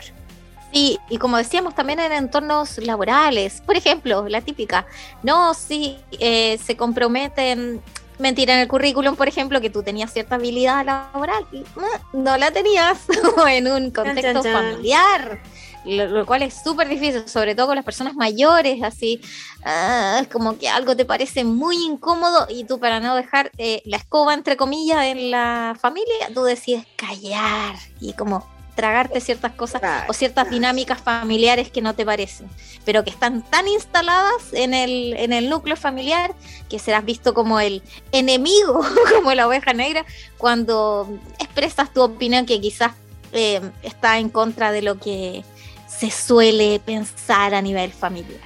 Sí, 0.75 0.99
y 1.09 1.17
como 1.17 1.39
decíamos 1.39 1.75
también 1.75 2.01
en 2.01 2.13
entornos 2.13 2.77
laborales, 2.77 3.63
por 3.65 3.79
ejemplo, 3.79 4.29
la 4.29 4.43
típica, 4.43 4.87
no, 5.23 5.55
si 5.55 5.97
eh, 6.19 6.59
se 6.63 6.77
comprometen, 6.77 7.81
mentira 8.19 8.53
en 8.53 8.61
el 8.61 8.69
currículum, 8.69 9.17
por 9.17 9.27
ejemplo, 9.27 9.61
que 9.63 9.71
tú 9.71 9.83
tenías 9.83 10.13
cierta 10.13 10.35
habilidad 10.35 10.85
laboral 10.85 11.47
y 11.51 11.61
mm, 11.61 12.23
no 12.23 12.37
la 12.37 12.51
tenías 12.51 12.99
en 13.49 13.73
un 13.73 13.91
contexto 13.91 14.43
familiar. 14.43 15.41
Lo, 15.85 16.27
cual 16.27 16.43
es 16.43 16.55
súper 16.63 16.89
difícil, 16.89 17.27
sobre 17.27 17.55
todo 17.55 17.69
con 17.69 17.77
las 17.77 17.85
personas 17.85 18.15
mayores, 18.15 18.83
así, 18.83 19.21
ah, 19.65 20.19
es 20.21 20.29
como 20.29 20.59
que 20.59 20.69
algo 20.69 20.95
te 20.95 21.07
parece 21.07 21.43
muy 21.45 21.77
incómodo 21.85 22.47
y 22.51 22.65
tú 22.65 22.79
para 22.79 23.01
no 23.01 23.15
dejar 23.15 23.51
eh, 23.57 23.81
la 23.87 23.97
escoba, 23.97 24.35
entre 24.35 24.57
comillas, 24.57 25.05
en 25.07 25.31
la 25.31 25.77
familia, 25.81 26.29
tú 26.35 26.43
decides 26.43 26.85
callar 26.97 27.77
y 27.99 28.13
como 28.13 28.47
tragarte 28.75 29.21
ciertas 29.21 29.53
cosas 29.53 29.83
o 30.09 30.13
ciertas 30.13 30.49
dinámicas 30.49 31.01
familiares 31.01 31.71
que 31.71 31.83
no 31.83 31.95
te 31.95 32.07
parecen, 32.07 32.49
pero 32.85 33.05
que 33.05 33.11
están 33.11 33.43
tan 33.43 33.69
instaladas 33.69 34.53
en 34.53 34.75
el, 34.75 35.15
en 35.19 35.33
el 35.33 35.51
núcleo 35.51 35.77
familiar 35.77 36.35
que 36.69 36.79
serás 36.79 37.05
visto 37.05 37.35
como 37.35 37.61
el 37.61 37.83
enemigo, 38.13 38.81
como 39.15 39.35
la 39.35 39.47
oveja 39.47 39.73
negra, 39.73 40.05
cuando 40.39 41.09
expresas 41.39 41.93
tu 41.93 42.03
opinión 42.03 42.47
que 42.47 42.61
quizás 42.61 42.93
eh, 43.33 43.61
está 43.83 44.19
en 44.19 44.29
contra 44.29 44.73
de 44.73 44.83
lo 44.83 44.99
que 44.99 45.45
se 45.91 46.11
suele 46.11 46.81
pensar 46.81 47.55
a 47.55 47.63
nivel 47.63 47.93
familiar. 47.93 48.41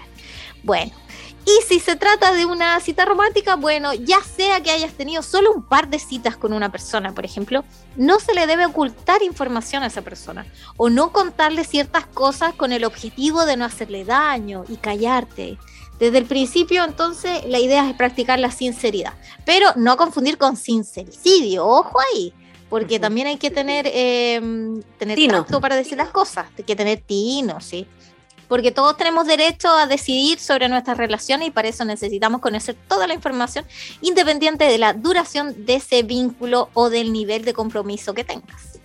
Bueno, 0.63 0.93
y 1.47 1.63
si 1.69 1.79
se 1.79 1.95
trata 1.95 2.33
de 2.33 2.47
una 2.47 2.81
cita 2.81 3.05
romántica, 3.05 3.57
bueno, 3.57 3.93
ya 3.93 4.23
sea 4.23 4.63
que 4.63 4.71
hayas 4.71 4.95
tenido 4.95 5.23
solo 5.23 5.53
un 5.53 5.63
par 5.63 5.89
de 5.89 5.99
citas 5.99 6.39
con 6.39 6.55
una 6.55 6.73
persona, 6.73 7.15
por 7.15 7.27
ejemplo, 7.27 7.65
no 7.97 8.19
se 8.19 8.33
le 8.33 8.47
debe 8.47 8.65
ocultar 8.65 9.23
información 9.23 9.83
a 9.83 9.89
esa 9.89 10.01
persona 10.01 10.47
o 10.79 10.89
no 10.89 11.13
contarle 11.13 11.65
ciertas 11.65 12.07
cosas 12.07 12.55
con 12.55 12.73
el 12.73 12.85
objetivo 12.85 13.45
de 13.45 13.59
no 13.59 13.67
hacerle 13.67 14.07
daño 14.07 14.65
y 14.69 14.77
callarte. 14.77 15.59
Desde 15.99 16.19
el 16.19 16.25
principio, 16.25 16.83
entonces, 16.83 17.45
la 17.47 17.59
idea 17.59 17.89
es 17.89 17.95
practicar 17.95 18.41
la 18.41 18.51
sinceridad, 18.51 19.13
pero 19.45 19.69
no 19.77 19.99
confundir 19.99 20.39
con 20.39 20.57
sincericidio, 20.57 21.67
ojo 21.67 21.99
ahí, 22.01 22.33
porque 22.75 22.99
también 22.99 23.29
hay 23.29 23.37
que 23.37 23.53
tener, 23.53 23.87
eh, 23.87 24.41
tener 24.99 25.17
tacto 25.29 25.61
para 25.61 25.77
decir 25.77 25.97
las 25.97 26.09
cosas, 26.09 26.47
hay 26.59 26.65
que 26.65 26.75
tener 26.75 27.01
tino, 27.01 27.61
¿sí? 27.61 27.87
porque 28.49 28.73
todos 28.73 28.97
tenemos 28.97 29.29
derecho 29.29 29.69
a 29.69 29.87
decidir 29.87 30.41
sobre 30.41 30.69
nuestras 30.69 30.97
relaciones 30.97 31.47
y 31.47 31.51
para 31.53 31.69
eso 31.69 31.85
necesitamos 31.85 32.41
conocer 32.41 32.75
toda 32.89 33.07
la 33.07 33.15
información 33.15 33.65
independiente 34.01 34.65
de 34.65 34.79
la 34.79 34.93
duración 34.93 35.65
de 35.65 35.77
ese 35.77 36.03
vínculo 36.03 36.69
o 36.75 36.91
del 36.91 37.13
nivel 37.13 37.45
de 37.45 37.53
compromiso 37.53 38.13
que 38.13 38.25
tengas. 38.25 38.81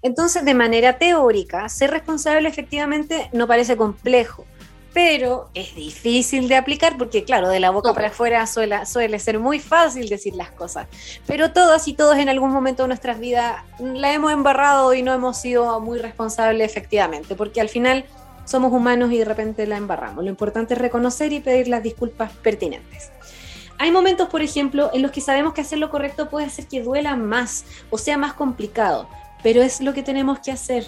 Entonces, 0.00 0.44
de 0.44 0.54
manera 0.54 0.98
teórica, 0.98 1.68
ser 1.68 1.90
responsable 1.90 2.48
efectivamente 2.48 3.30
no 3.32 3.48
parece 3.48 3.76
complejo, 3.76 4.46
pero 4.94 5.50
es 5.54 5.74
difícil 5.74 6.48
de 6.48 6.54
aplicar 6.54 6.96
porque, 6.96 7.24
claro, 7.24 7.48
de 7.48 7.58
la 7.58 7.70
boca 7.70 7.92
para 7.92 8.08
afuera 8.08 8.46
suele, 8.46 8.86
suele, 8.86 9.18
ser 9.18 9.40
muy 9.40 9.58
fácil 9.58 10.08
decir 10.08 10.36
las 10.36 10.52
cosas. 10.52 10.86
Pero 11.26 11.52
todas 11.52 11.88
y 11.88 11.94
todos 11.94 12.16
en 12.16 12.28
algún 12.28 12.52
momento 12.52 12.84
de 12.84 12.88
nuestras 12.88 13.18
vidas 13.18 13.56
la 13.80 14.12
hemos 14.12 14.32
embarrado 14.32 14.94
y 14.94 15.02
no 15.02 15.12
hemos 15.12 15.36
sido 15.36 15.80
muy 15.80 15.98
responsables 15.98 16.70
efectivamente, 16.70 17.34
porque 17.34 17.60
al 17.60 17.68
final 17.68 18.04
somos 18.44 18.72
humanos 18.72 19.10
y 19.10 19.18
de 19.18 19.24
repente 19.24 19.66
la 19.66 19.76
embarramos. 19.76 20.22
Lo 20.22 20.30
importante 20.30 20.74
es 20.74 20.80
reconocer 20.80 21.32
y 21.32 21.40
pedir 21.40 21.66
las 21.66 21.82
disculpas 21.82 22.32
pertinentes. 22.32 23.10
Hay 23.78 23.90
momentos, 23.90 24.28
por 24.28 24.42
ejemplo, 24.42 24.90
en 24.94 25.02
los 25.02 25.10
que 25.10 25.20
sabemos 25.20 25.54
que 25.54 25.62
hacer 25.62 25.78
lo 25.78 25.90
correcto 25.90 26.30
puede 26.30 26.46
hacer 26.46 26.68
que 26.68 26.82
duela 26.82 27.16
más 27.16 27.64
o 27.90 27.98
sea 27.98 28.16
más 28.16 28.34
complicado, 28.34 29.08
pero 29.42 29.60
es 29.60 29.80
lo 29.80 29.92
que 29.92 30.04
tenemos 30.04 30.38
que 30.38 30.52
hacer. 30.52 30.86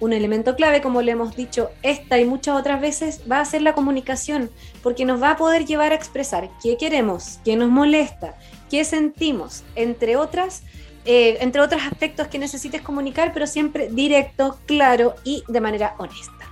Un 0.00 0.12
elemento 0.12 0.56
clave, 0.56 0.80
como 0.80 1.02
le 1.02 1.12
hemos 1.12 1.36
dicho 1.36 1.70
esta 1.82 2.18
y 2.18 2.24
muchas 2.24 2.58
otras 2.58 2.80
veces, 2.80 3.20
va 3.30 3.40
a 3.40 3.44
ser 3.44 3.62
la 3.62 3.74
comunicación, 3.74 4.50
porque 4.82 5.04
nos 5.04 5.22
va 5.22 5.32
a 5.32 5.36
poder 5.36 5.66
llevar 5.66 5.92
a 5.92 5.94
expresar 5.94 6.50
qué 6.62 6.76
queremos, 6.76 7.38
qué 7.44 7.54
nos 7.54 7.68
molesta, 7.68 8.34
qué 8.70 8.84
sentimos, 8.84 9.62
entre 9.74 10.16
otras, 10.16 10.62
eh, 11.04 11.38
entre 11.40 11.60
otros 11.60 11.82
aspectos 11.82 12.28
que 12.28 12.38
necesites 12.38 12.80
comunicar, 12.82 13.32
pero 13.34 13.46
siempre 13.46 13.88
directo, 13.90 14.58
claro 14.66 15.14
y 15.22 15.44
de 15.48 15.60
manera 15.60 15.94
honesta. 15.98 16.50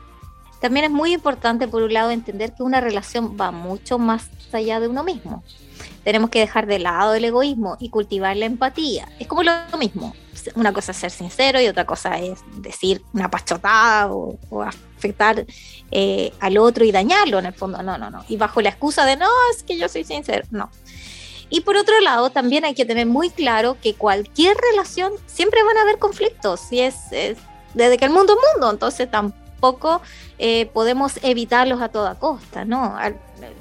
También 0.61 0.87
es 0.87 0.91
muy 0.91 1.15
importante, 1.15 1.69
por 1.69 1.83
un 1.83 1.93
lado, 1.93 2.11
entender 2.11 2.53
que 2.53 2.63
una 2.63 2.81
relación 2.81 3.37
va 3.41 3.51
mucho 3.51 3.99
más 3.99 4.29
allá 4.53 4.81
de 4.81 4.89
uno 4.89 5.05
mismo. 5.05 5.45
Tenemos 6.03 6.31
que 6.31 6.41
dejar 6.41 6.67
de 6.67 6.81
lado 6.81 7.15
el 7.15 7.25
egoísmo 7.25 7.77
y 7.79 7.91
cultivar 7.91 8.37
la 8.37 8.47
empatía. 8.47 9.09
Es 9.19 9.27
como 9.27 9.43
lo 9.43 9.53
mismo. 9.79 10.15
Una 10.55 10.73
cosa 10.73 10.93
es 10.93 10.99
ser 10.99 11.11
sincero 11.11 11.61
y 11.61 11.69
otra 11.69 11.85
cosa 11.85 12.19
es 12.19 12.41
decir 12.57 13.03
una 13.13 13.31
pachotada 13.31 14.13
o, 14.13 14.39
afectar 14.97 15.45
eh, 15.91 16.33
al 16.41 16.59
otro 16.59 16.85
y 16.85 16.93
dañarlo 16.93 17.39
en 17.39 17.47
el 17.47 17.55
fondo. 17.55 17.83
No, 17.83 17.99
no, 17.99 18.11
no. 18.11 18.25
Y 18.29 18.37
bajo 18.37 18.61
la 18.61 18.71
excusa 18.71 19.05
de 19.05 19.17
no, 19.17 19.29
es 19.55 19.63
que 19.63 19.79
yo 19.79 19.89
soy 19.89 20.05
sincero. 20.05 20.45
No. 20.51 20.71
Y 21.51 21.63
por 21.63 21.77
otro 21.77 21.99
lado, 22.01 22.31
también 22.31 22.65
hay 22.65 22.75
que 22.75 22.85
tener 22.85 23.07
muy 23.07 23.31
claro 23.31 23.77
que 23.81 23.95
cualquier 23.95 24.57
relación 24.71 25.13
siempre 25.27 25.63
van 25.63 25.79
a 25.79 25.83
haber 25.83 25.99
conflictos. 25.99 26.71
Y 26.73 26.81
es, 26.81 26.97
desde 27.75 27.97
que 27.97 28.05
el 28.05 28.11
mundo 28.11 28.35
es 28.35 28.53
mundo. 28.53 28.71
Entonces 28.71 29.11
tampoco 29.11 29.49
poco 29.59 30.01
eh, 30.39 30.67
podemos 30.67 31.19
evitarlos 31.23 31.81
a 31.81 31.89
toda 31.89 32.15
costa, 32.15 32.65
¿no? 32.65 32.97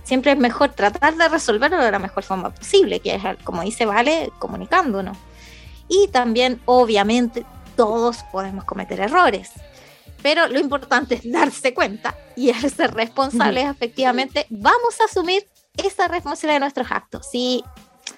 siempre 0.03 0.31
es 0.31 0.37
mejor 0.37 0.69
tratar 0.69 1.15
de 1.15 1.27
resolverlo 1.27 1.83
de 1.83 1.91
la 1.91 1.99
mejor 1.99 2.23
forma 2.23 2.49
posible, 2.49 2.99
que 2.99 3.15
es, 3.15 3.21
como 3.43 3.61
dice 3.61 3.85
Vale, 3.85 4.31
comunicándonos. 4.39 5.17
Y 5.87 6.07
también, 6.09 6.61
obviamente, 6.65 7.45
todos 7.75 8.23
podemos 8.31 8.65
cometer 8.65 8.99
errores, 8.99 9.51
pero 10.21 10.47
lo 10.47 10.59
importante 10.59 11.15
es 11.15 11.31
darse 11.31 11.73
cuenta 11.73 12.15
y 12.35 12.53
ser 12.75 12.93
responsables, 12.93 13.69
efectivamente, 13.69 14.45
vamos 14.49 14.99
a 15.01 15.05
asumir 15.05 15.47
esa 15.77 16.07
responsabilidad 16.07 16.55
de 16.55 16.59
nuestros 16.61 16.91
actos. 16.91 17.27
Sí, 17.31 17.63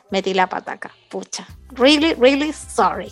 metí 0.10 0.34
la 0.34 0.48
pataca, 0.48 0.92
pucha, 1.10 1.48
really, 1.72 2.14
really 2.14 2.54
sorry. 2.54 3.12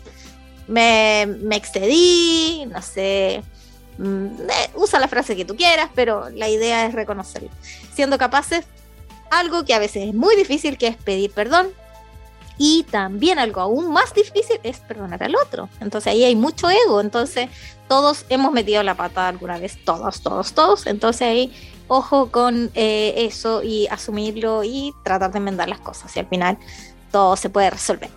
Me, 0.68 1.26
me 1.26 1.56
excedí, 1.56 2.66
no 2.70 2.82
sé, 2.82 3.42
Mm, 3.98 4.28
eh, 4.50 4.70
usa 4.76 5.00
la 5.00 5.08
frase 5.08 5.36
que 5.36 5.46
tú 5.46 5.56
quieras, 5.56 5.90
pero 5.96 6.30
la 6.30 6.50
idea 6.50 6.86
es 6.86 6.94
reconocerlo. 6.94 7.50
Siendo 7.94 8.18
capaces, 8.18 8.66
algo 9.32 9.66
que 9.66 9.74
a 9.74 9.80
veces 9.80 10.08
es 10.08 10.14
muy 10.14 10.36
difícil, 10.36 10.78
que 10.78 10.88
es 10.88 10.98
pedir 10.98 11.32
perdón, 11.32 11.68
Y 12.58 12.84
también 12.84 13.40
algo 13.40 13.62
aún 13.62 13.92
más 13.92 14.14
difícil 14.14 14.60
es 14.64 14.80
perdonar 14.80 15.24
al 15.24 15.36
otro. 15.36 15.70
Entonces 15.80 16.12
ahí 16.12 16.24
hay 16.24 16.36
mucho 16.36 16.70
ego. 16.70 17.02
Entonces 17.02 17.50
todos 17.88 18.26
hemos 18.30 18.52
metido 18.52 18.84
la 18.84 18.96
pata 18.96 19.28
alguna 19.28 19.58
vez, 19.58 19.78
todos, 19.84 20.22
todos, 20.22 20.54
todos. 20.54 20.88
Entonces 20.88 21.22
ahí 21.22 21.54
ojo 21.88 22.32
con 22.32 22.72
eh, 22.74 23.14
eso 23.18 23.64
y 23.64 23.88
asumirlo 23.88 24.64
y 24.64 24.94
tratar 25.04 25.32
de 25.32 25.38
enmendar 25.38 25.70
las 25.70 25.80
cosas. 25.80 26.16
Y 26.16 26.20
al 26.20 26.28
final 26.28 26.58
todo 27.12 27.36
se 27.36 27.50
puede 27.50 27.70
resolver. 27.70 28.10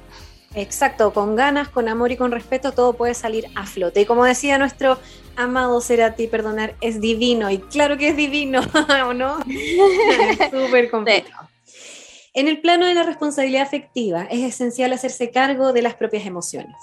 Exacto, 0.54 1.12
con 1.12 1.36
ganas, 1.36 1.68
con 1.68 1.88
amor 1.88 2.10
y 2.10 2.16
con 2.16 2.32
respeto 2.32 2.72
todo 2.72 2.94
puede 2.94 3.14
salir 3.14 3.46
a 3.54 3.66
flote. 3.66 4.00
Y 4.00 4.04
como 4.04 4.24
decía 4.24 4.58
nuestro 4.58 4.98
amado 5.36 5.80
Cerati, 5.80 6.26
perdonar 6.26 6.74
es 6.80 7.00
divino. 7.00 7.50
Y 7.50 7.58
claro 7.58 7.96
que 7.96 8.08
es 8.08 8.16
divino, 8.16 8.60
¿o 9.06 9.14
no? 9.14 9.38
Súper 10.50 10.90
complicado. 10.90 11.49
En 12.32 12.46
el 12.46 12.60
plano 12.60 12.86
de 12.86 12.94
la 12.94 13.02
responsabilidad 13.02 13.62
afectiva 13.62 14.22
es 14.30 14.44
esencial 14.44 14.92
hacerse 14.92 15.32
cargo 15.32 15.72
de 15.72 15.82
las 15.82 15.94
propias 15.94 16.26
emociones. 16.26 16.76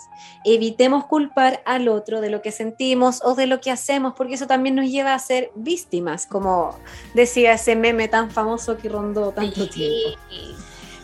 Evitemos 0.44 1.06
culpar 1.06 1.62
al 1.66 1.88
otro 1.88 2.20
de 2.20 2.30
lo 2.30 2.42
que 2.42 2.52
sentimos 2.52 3.22
o 3.24 3.34
de 3.34 3.48
lo 3.48 3.62
que 3.62 3.72
hacemos, 3.72 4.14
porque 4.18 4.34
eso 4.34 4.48
también 4.48 4.76
nos 4.76 4.90
lleva 4.90 5.14
a 5.14 5.20
ser 5.20 5.52
víctimas, 5.56 6.26
como 6.26 6.78
decía 7.14 7.54
ese 7.54 7.78
meme 7.78 8.10
tan 8.10 8.30
famoso 8.30 8.78
que 8.78 8.90
rondó 8.90 9.32
tanto 9.32 9.70
tiempo. 9.70 10.20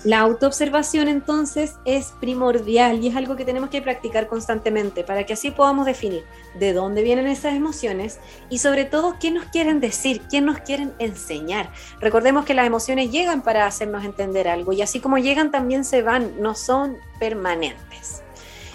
La 0.04 0.20
autoobservación 0.20 1.08
entonces 1.08 1.76
es 1.86 2.14
primordial 2.20 3.02
y 3.02 3.08
es 3.08 3.16
algo 3.16 3.38
que 3.38 3.46
tenemos 3.46 3.70
que 3.70 3.82
practicar 3.82 4.28
constantemente 4.28 5.06
para 5.06 5.26
que 5.26 5.32
así 5.32 5.50
podamos 5.50 5.86
definir 5.86 6.26
de 6.60 6.74
dónde 6.74 7.04
vienen 7.04 7.28
esas 7.28 7.54
emociones 7.54 8.20
y 8.50 8.58
sobre 8.58 8.84
todo 8.84 9.16
qué 9.18 9.32
nos 9.32 9.46
quieren 9.46 9.80
decir, 9.80 10.22
qué 10.30 10.42
nos 10.42 10.60
quieren 10.60 10.94
enseñar. 11.00 11.72
Recordemos 12.02 12.44
que 12.44 12.54
las 12.54 12.68
emociones 12.68 13.12
llegan 13.12 13.44
para 13.44 13.66
hacernos 13.66 14.04
entender 14.04 14.50
algo 14.50 14.74
y 14.74 14.82
así 14.82 15.00
como 15.00 15.20
llegan 15.20 15.52
también 15.52 15.86
se 15.86 16.02
van, 16.02 16.42
no 16.42 16.54
son 16.54 16.98
permanentes. 17.18 18.24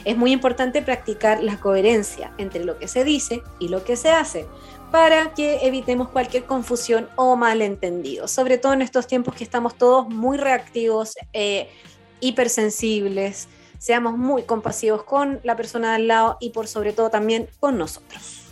Es 0.06 0.16
muy 0.16 0.32
importante 0.32 0.80
practicar 0.80 1.42
la 1.42 1.61
coherencia 1.61 2.32
entre 2.38 2.64
lo 2.64 2.78
que 2.78 2.88
se 2.88 3.04
dice 3.04 3.42
y 3.58 3.68
lo 3.68 3.85
que 3.85 3.97
se 3.97 4.08
hace 4.08 4.47
para 4.90 5.35
que 5.35 5.66
evitemos 5.66 6.09
cualquier 6.09 6.45
confusión 6.45 7.09
o 7.16 7.37
malentendido, 7.37 8.28
sobre 8.28 8.59
todo 8.59 8.73
en 8.73 8.83
estos 8.83 9.07
tiempos 9.07 9.35
que 9.35 9.45
estamos 9.45 9.76
todos 9.76 10.09
muy 10.09 10.38
reactivos, 10.38 11.14
eh, 11.33 11.68
hipersensibles, 12.21 13.49
seamos 13.78 14.16
muy 14.16 14.42
compasivos 14.42 15.04
con 15.04 15.40
la 15.45 15.57
persona 15.57 15.95
al 15.95 16.09
lado 16.09 16.37
y 16.40 16.50
por 16.50 16.66
sobre 16.66 16.92
todo 16.92 17.11
también 17.11 17.49
con 17.61 17.78
nosotros. 17.78 18.45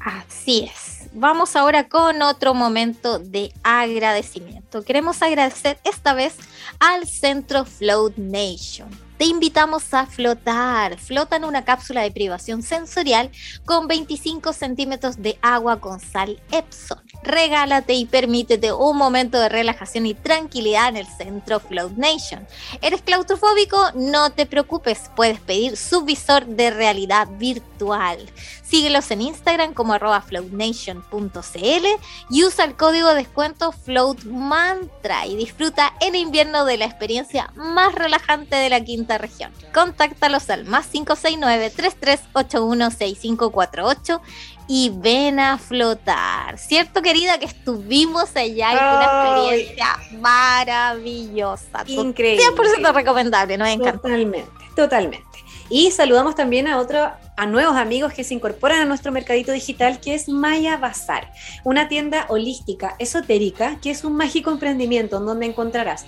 Así 0.00 0.70
es. 0.72 1.08
Vamos 1.12 1.56
ahora 1.56 1.88
con 1.88 2.20
otro 2.22 2.54
momento 2.54 3.18
de 3.18 3.52
agradecimiento. 3.62 4.82
Queremos 4.82 5.22
agradecer 5.22 5.78
esta 5.84 6.12
vez 6.12 6.36
al 6.80 7.06
Centro 7.06 7.64
Float 7.64 8.16
Nation 8.16 8.88
te 9.18 9.24
invitamos 9.24 9.94
a 9.94 10.06
flotar. 10.06 10.98
Flota 10.98 11.36
en 11.36 11.44
una 11.44 11.64
cápsula 11.64 12.02
de 12.02 12.10
privación 12.10 12.62
sensorial 12.62 13.30
con 13.64 13.86
25 13.86 14.52
centímetros 14.52 15.22
de 15.22 15.38
agua 15.42 15.80
con 15.80 16.00
sal 16.00 16.40
Epson. 16.50 17.00
Regálate 17.24 17.94
y 17.94 18.04
permítete 18.04 18.70
un 18.70 18.98
momento 18.98 19.40
de 19.40 19.48
relajación 19.48 20.04
y 20.04 20.12
tranquilidad 20.12 20.90
en 20.90 20.98
el 20.98 21.06
centro 21.06 21.58
Float 21.58 21.92
Nation. 21.92 22.46
¿Eres 22.82 23.00
claustrofóbico? 23.00 23.78
No 23.94 24.30
te 24.30 24.44
preocupes, 24.44 25.10
puedes 25.16 25.40
pedir 25.40 25.78
su 25.78 26.02
visor 26.02 26.44
de 26.44 26.70
realidad 26.70 27.26
virtual. 27.38 28.18
Síguelos 28.62 29.10
en 29.10 29.22
Instagram 29.22 29.72
como 29.72 29.94
arroba 29.94 30.20
floatnation.cl 30.20 31.86
y 32.28 32.44
usa 32.44 32.64
el 32.66 32.76
código 32.76 33.08
de 33.08 33.14
descuento 33.14 33.72
FloatMantra 33.72 35.26
y 35.26 35.36
disfruta 35.36 35.94
en 36.00 36.16
invierno 36.16 36.66
de 36.66 36.76
la 36.76 36.84
experiencia 36.84 37.50
más 37.54 37.94
relajante 37.94 38.56
de 38.56 38.68
la 38.68 38.84
quinta 38.84 39.16
región. 39.16 39.50
Contáctalos 39.72 40.50
al 40.50 40.66
más 40.66 40.88
569 40.88 41.70
3381 41.70 42.90
6548 42.90 44.20
y 44.66 44.90
ven 44.94 45.40
a 45.40 45.58
flotar. 45.58 46.58
¿Cierto, 46.58 47.02
querida? 47.02 47.38
Que 47.38 47.46
estuvimos 47.46 48.34
allá 48.36 48.72
y 48.72 48.76
fue 48.76 48.96
una 48.96 49.04
experiencia 49.04 49.86
maravillosa. 50.20 51.84
Increíble. 51.86 52.42
100% 52.44 52.94
recomendable, 52.94 53.58
nos 53.58 53.68
encanta. 53.68 54.00
Totalmente, 54.00 54.50
totalmente. 54.74 55.38
Y 55.70 55.90
saludamos 55.90 56.34
también 56.34 56.68
a 56.68 56.78
otro 56.78 57.10
a 57.36 57.46
nuevos 57.46 57.76
amigos 57.76 58.12
que 58.12 58.22
se 58.22 58.34
incorporan 58.34 58.80
a 58.80 58.84
nuestro 58.84 59.10
mercadito 59.10 59.50
digital 59.50 59.98
que 59.98 60.14
es 60.14 60.28
Maya 60.28 60.76
Bazar, 60.76 61.32
una 61.64 61.88
tienda 61.88 62.26
holística 62.28 62.94
esotérica 62.98 63.78
que 63.80 63.90
es 63.90 64.04
un 64.04 64.16
mágico 64.16 64.50
emprendimiento 64.50 65.16
en 65.16 65.26
donde 65.26 65.46
encontrarás 65.46 66.06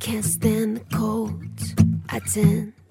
can't 0.00 0.24
stand 0.24 0.80
cold. 0.90 1.42
I 2.08 2.20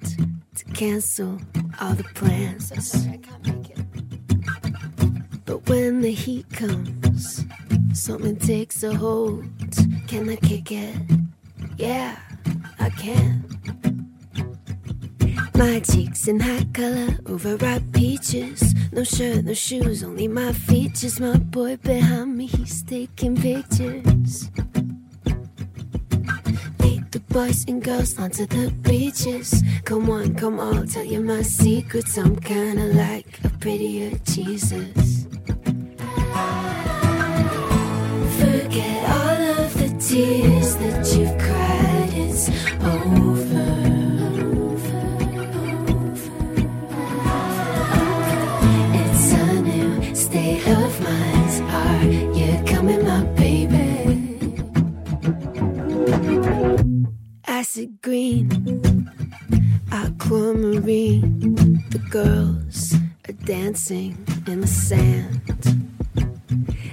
to 0.06 0.66
cancel 0.74 1.40
all 1.80 1.94
the 1.94 2.04
plans. 2.16 2.72
I 3.08 3.18
can't 3.18 3.46
make 3.46 3.70
it. 3.70 5.46
But 5.46 5.68
when 5.70 6.02
the 6.02 6.12
heat 6.12 6.50
comes, 6.52 7.46
something 7.94 8.38
takes 8.38 8.84
a 8.84 8.96
hold. 8.96 9.46
Can 10.08 10.30
I 10.30 10.36
kick 10.38 10.72
it? 10.72 10.96
Yeah, 11.78 12.18
I 12.80 12.90
can. 12.92 13.44
My 15.56 15.80
cheeks 15.80 16.28
in 16.28 16.40
hot 16.40 16.74
color, 16.74 17.18
overripe 17.28 17.92
peaches. 17.94 18.74
No 18.92 19.04
shirt, 19.04 19.46
no 19.46 19.54
shoes, 19.54 20.04
only 20.04 20.28
my 20.28 20.52
features. 20.52 21.20
My 21.20 21.38
boy 21.38 21.78
behind 21.78 22.38
me, 22.38 22.48
he's 22.48 22.84
taking 22.84 23.36
pictures 23.36 24.50
boys 27.36 27.66
and 27.68 27.84
girls 27.84 28.18
onto 28.18 28.46
the 28.46 28.72
beaches. 28.88 29.62
Come 29.84 30.10
on, 30.10 30.36
come 30.36 30.58
on, 30.58 30.88
tell 30.88 31.04
you 31.04 31.20
my 31.20 31.42
secrets. 31.42 32.18
I'm 32.18 32.38
kinda 32.38 32.86
like 32.94 33.28
a 33.44 33.50
prettier 33.60 34.12
Jesus. 34.24 35.26
Forget 38.40 39.00
all 39.18 39.42
of 39.60 39.70
the 39.82 39.90
tears 40.08 40.76
that 40.78 41.04
you've 41.14 41.38
cried, 41.46 42.12
it's 42.26 42.48
over. 42.80 43.85
Acid 57.76 58.02
green, 58.02 58.48
aquamarine. 59.92 61.84
The 61.90 62.00
girls 62.10 62.94
are 63.28 63.34
dancing 63.44 64.16
in 64.48 64.62
the 64.62 64.68
sand. 64.68 65.42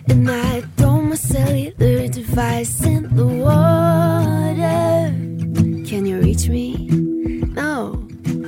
And 0.09 0.29
I 0.29 0.63
throw 0.77 1.01
my 1.01 1.15
cellular 1.15 2.09
device 2.09 2.85
in 2.85 3.15
the 3.15 3.27
water. 3.27 5.15
Can 5.89 6.05
you 6.05 6.19
reach 6.19 6.49
me? 6.49 6.89
No, 7.55 8.05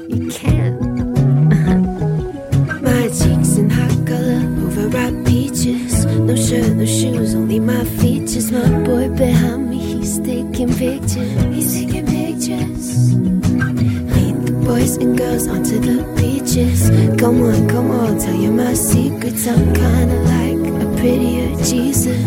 you 0.09 0.29
can't. 0.33 0.81
my 2.83 3.09
cheeks 3.19 3.59
in 3.59 3.71
hot 3.71 4.07
color, 4.09 4.43
overripe 4.67 5.25
peaches. 5.25 6.05
No 6.05 6.35
shirt, 6.35 6.73
no 6.73 6.85
shoes, 6.85 7.37
only 7.37 7.61
my 7.61 7.85
features. 7.85 8.51
My 8.51 8.69
boy 8.83 9.09
behind 9.11 9.71
me, 9.71 9.79
he's 9.79 10.19
taking 10.19 10.75
pictures. 10.75 11.55
He's 11.55 11.94
pictures. 12.45 13.15
Lead 13.15 14.47
the 14.47 14.53
boys 14.65 14.97
and 14.97 15.17
girls 15.17 15.49
onto 15.49 15.79
the 15.79 16.03
beaches. 16.17 16.91
Come 17.19 17.43
on, 17.43 17.69
come 17.69 17.91
on, 17.91 18.19
tell 18.19 18.35
you 18.35 18.51
my 18.51 18.75
secrets. 18.75 19.47
I'm 19.47 19.73
kinda 19.73 20.19
like 20.35 20.83
a 20.83 20.87
prettier 20.99 21.49
Jesus. 21.65 22.23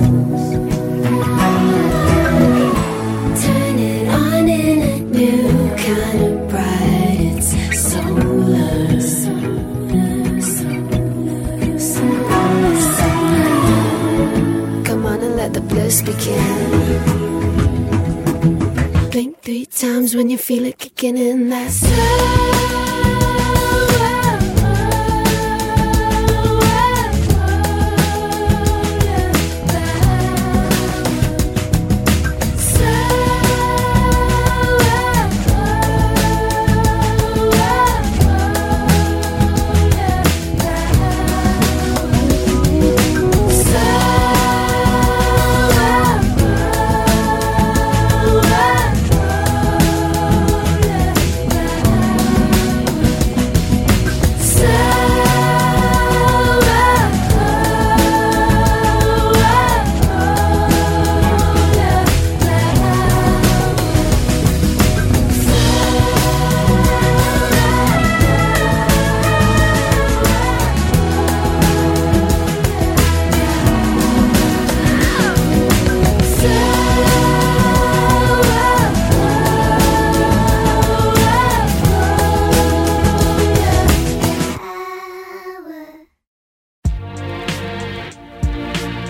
Turn 3.43 3.77
it 3.77 4.07
on 4.09 4.47
in 4.49 4.81
a 4.81 4.99
new 4.99 5.75
kind 5.75 6.21
of 6.23 6.46
Kicking 20.97 21.17
in 21.19 21.49
that 21.49 21.71
sun. 21.71 23.06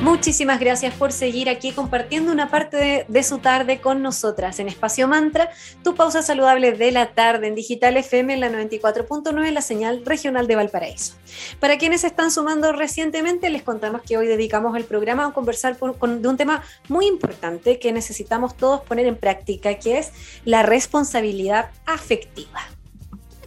Muchísimas 0.07 0.61
gracias 0.61 0.93
por 0.93 1.11
seguir 1.11 1.49
aquí 1.49 1.73
compartiendo 1.73 2.31
una 2.31 2.49
parte 2.49 3.05
de, 3.05 3.23
su 3.23 3.39
tarde 3.39 3.81
con 3.81 4.01
nosotras 4.01 4.57
en 4.59 4.69
Espacio 4.69 5.05
Mantra, 5.05 5.49
tu 5.83 5.95
pausa 5.95 6.21
saludable 6.21 6.71
de 6.71 6.93
la 6.93 7.07
tarde 7.07 7.47
en 7.47 7.55
Digital 7.55 7.97
FM 7.97 8.35
en 8.35 8.39
la 8.39 8.49
94.9, 8.49 9.51
la 9.51 9.61
señal 9.61 10.05
regional 10.05 10.47
de 10.47 10.55
Valparaíso. 10.55 11.15
Para 11.59 11.77
quienes 11.77 12.05
están 12.05 12.31
sumando 12.31 12.71
recientemente, 12.71 13.49
les 13.49 13.63
contamos 13.63 14.01
que 14.01 14.17
hoy 14.17 14.27
dedicamos 14.27 14.77
el 14.77 14.85
programa 14.85 15.25
a 15.25 15.33
conversar 15.33 15.77
de 15.77 16.27
un 16.29 16.37
tema 16.37 16.63
muy 16.87 17.05
importante 17.05 17.77
que 17.77 17.91
necesitamos 17.91 18.55
todos 18.55 18.79
poner 18.83 19.07
en 19.07 19.17
práctica, 19.17 19.77
que 19.77 19.97
es 19.97 20.13
la 20.45 20.63
responsabilidad 20.63 21.71
afectiva 21.85 22.76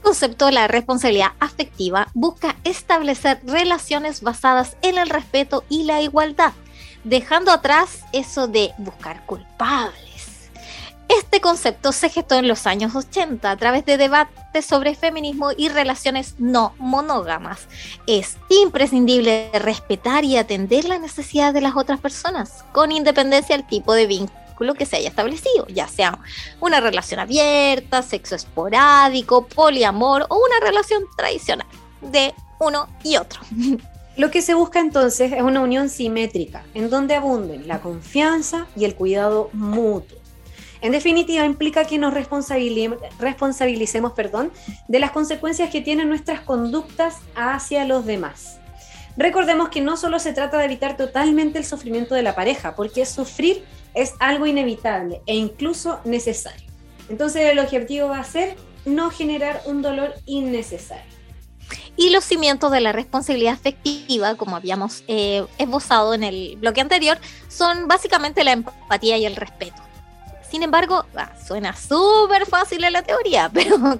Concepto 0.02 0.46
de 0.46 0.52
la 0.52 0.68
responsabilidad 0.68 1.32
afectiva 1.40 2.08
busca 2.14 2.56
establecer 2.64 3.40
relaciones 3.44 4.22
basadas 4.22 4.76
en 4.82 4.98
el 4.98 5.08
respeto 5.08 5.64
y 5.68 5.84
la 5.84 6.00
igualdad, 6.00 6.52
dejando 7.04 7.52
atrás 7.52 8.00
eso 8.12 8.48
de 8.48 8.72
buscar 8.78 9.24
culpables. 9.26 10.10
Este 11.08 11.40
concepto 11.40 11.90
se 11.90 12.08
gestó 12.08 12.36
en 12.36 12.46
los 12.46 12.66
años 12.68 12.94
80 12.94 13.50
a 13.50 13.56
través 13.56 13.84
de 13.84 13.98
debates 13.98 14.64
sobre 14.64 14.94
feminismo 14.94 15.50
y 15.56 15.68
relaciones 15.68 16.36
no 16.38 16.72
monógamas. 16.78 17.66
Es 18.06 18.36
imprescindible 18.48 19.50
respetar 19.54 20.24
y 20.24 20.36
atender 20.36 20.84
las 20.84 21.00
necesidades 21.00 21.54
de 21.54 21.62
las 21.62 21.76
otras 21.76 21.98
personas, 21.98 22.64
con 22.72 22.92
independencia 22.92 23.56
del 23.56 23.66
tipo 23.66 23.92
de 23.92 24.06
vínculo 24.06 24.39
que 24.74 24.86
se 24.86 24.96
haya 24.96 25.08
establecido, 25.08 25.66
ya 25.68 25.88
sea 25.88 26.18
una 26.60 26.80
relación 26.80 27.20
abierta, 27.20 28.02
sexo 28.02 28.34
esporádico, 28.34 29.46
poliamor 29.46 30.26
o 30.28 30.36
una 30.36 30.60
relación 30.66 31.02
tradicional 31.16 31.66
de 32.00 32.34
uno 32.58 32.88
y 33.02 33.16
otro. 33.16 33.40
Lo 34.16 34.30
que 34.30 34.42
se 34.42 34.54
busca 34.54 34.80
entonces 34.80 35.32
es 35.32 35.42
una 35.42 35.60
unión 35.60 35.88
simétrica, 35.88 36.64
en 36.74 36.90
donde 36.90 37.14
abunden 37.14 37.66
la 37.66 37.80
confianza 37.80 38.66
y 38.76 38.84
el 38.84 38.94
cuidado 38.94 39.48
mutuo. 39.52 40.18
En 40.82 40.92
definitiva, 40.92 41.44
implica 41.44 41.84
que 41.84 41.98
nos 41.98 42.14
responsabilicemos 42.14 44.12
perdón, 44.12 44.50
de 44.88 44.98
las 44.98 45.10
consecuencias 45.10 45.70
que 45.70 45.80
tienen 45.80 46.08
nuestras 46.08 46.40
conductas 46.40 47.18
hacia 47.34 47.84
los 47.84 48.06
demás. 48.06 48.58
Recordemos 49.16 49.68
que 49.68 49.80
no 49.80 49.96
solo 49.96 50.18
se 50.18 50.32
trata 50.32 50.58
de 50.58 50.64
evitar 50.64 50.96
totalmente 50.96 51.58
el 51.58 51.64
sufrimiento 51.66 52.14
de 52.14 52.22
la 52.22 52.34
pareja, 52.34 52.74
porque 52.76 53.04
sufrir 53.04 53.64
es 53.94 54.14
algo 54.18 54.46
inevitable 54.46 55.22
e 55.26 55.36
incluso 55.36 56.00
necesario. 56.04 56.68
Entonces 57.08 57.50
el 57.50 57.58
objetivo 57.58 58.08
va 58.08 58.20
a 58.20 58.24
ser 58.24 58.56
no 58.84 59.10
generar 59.10 59.62
un 59.66 59.82
dolor 59.82 60.14
innecesario. 60.26 61.10
Y 61.96 62.10
los 62.10 62.24
cimientos 62.24 62.70
de 62.70 62.80
la 62.80 62.92
responsabilidad 62.92 63.52
afectiva, 63.54 64.34
como 64.36 64.56
habíamos 64.56 65.04
eh, 65.06 65.44
esbozado 65.58 66.14
en 66.14 66.22
el 66.22 66.56
bloque 66.56 66.80
anterior, 66.80 67.18
son 67.48 67.88
básicamente 67.88 68.42
la 68.44 68.52
empatía 68.52 69.18
y 69.18 69.26
el 69.26 69.36
respeto. 69.36 69.82
Sin 70.50 70.62
embargo, 70.62 71.04
ah, 71.16 71.30
suena 71.46 71.76
súper 71.76 72.46
fácil 72.46 72.82
en 72.84 72.92
la 72.92 73.02
teoría, 73.02 73.50
pero 73.54 73.98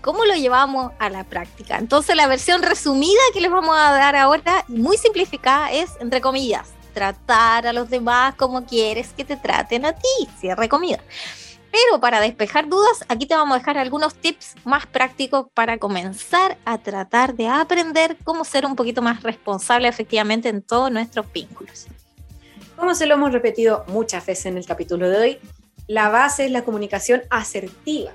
¿cómo 0.00 0.24
lo 0.24 0.34
llevamos 0.34 0.92
a 0.98 1.10
la 1.10 1.24
práctica? 1.24 1.78
Entonces 1.78 2.14
la 2.14 2.26
versión 2.26 2.62
resumida 2.62 3.20
que 3.32 3.40
les 3.40 3.50
vamos 3.50 3.76
a 3.76 3.90
dar 3.92 4.16
ahora, 4.16 4.64
muy 4.68 4.96
simplificada, 4.96 5.72
es, 5.72 5.90
entre 6.00 6.20
comillas, 6.20 6.68
tratar 6.92 7.66
a 7.66 7.72
los 7.72 7.88
demás 7.90 8.34
como 8.34 8.64
quieres 8.64 9.12
que 9.12 9.24
te 9.24 9.36
traten 9.36 9.84
a 9.84 9.92
ti, 9.92 10.28
cierre 10.38 10.68
comida. 10.68 11.00
Pero 11.70 12.00
para 12.00 12.20
despejar 12.20 12.68
dudas, 12.68 13.04
aquí 13.08 13.26
te 13.26 13.36
vamos 13.36 13.54
a 13.54 13.58
dejar 13.58 13.78
algunos 13.78 14.14
tips 14.14 14.54
más 14.64 14.86
prácticos 14.86 15.46
para 15.54 15.78
comenzar 15.78 16.58
a 16.64 16.78
tratar 16.78 17.34
de 17.34 17.46
aprender 17.46 18.16
cómo 18.24 18.44
ser 18.44 18.66
un 18.66 18.74
poquito 18.74 19.02
más 19.02 19.22
responsable 19.22 19.86
efectivamente 19.86 20.48
en 20.48 20.62
todos 20.62 20.90
nuestros 20.90 21.32
vínculos. 21.32 21.86
Como 22.76 22.94
se 22.94 23.06
lo 23.06 23.14
hemos 23.14 23.32
repetido 23.32 23.84
muchas 23.88 24.26
veces 24.26 24.46
en 24.46 24.56
el 24.56 24.66
capítulo 24.66 25.08
de 25.08 25.16
hoy, 25.16 25.38
la 25.86 26.08
base 26.08 26.46
es 26.46 26.50
la 26.50 26.64
comunicación 26.64 27.22
asertiva. 27.30 28.12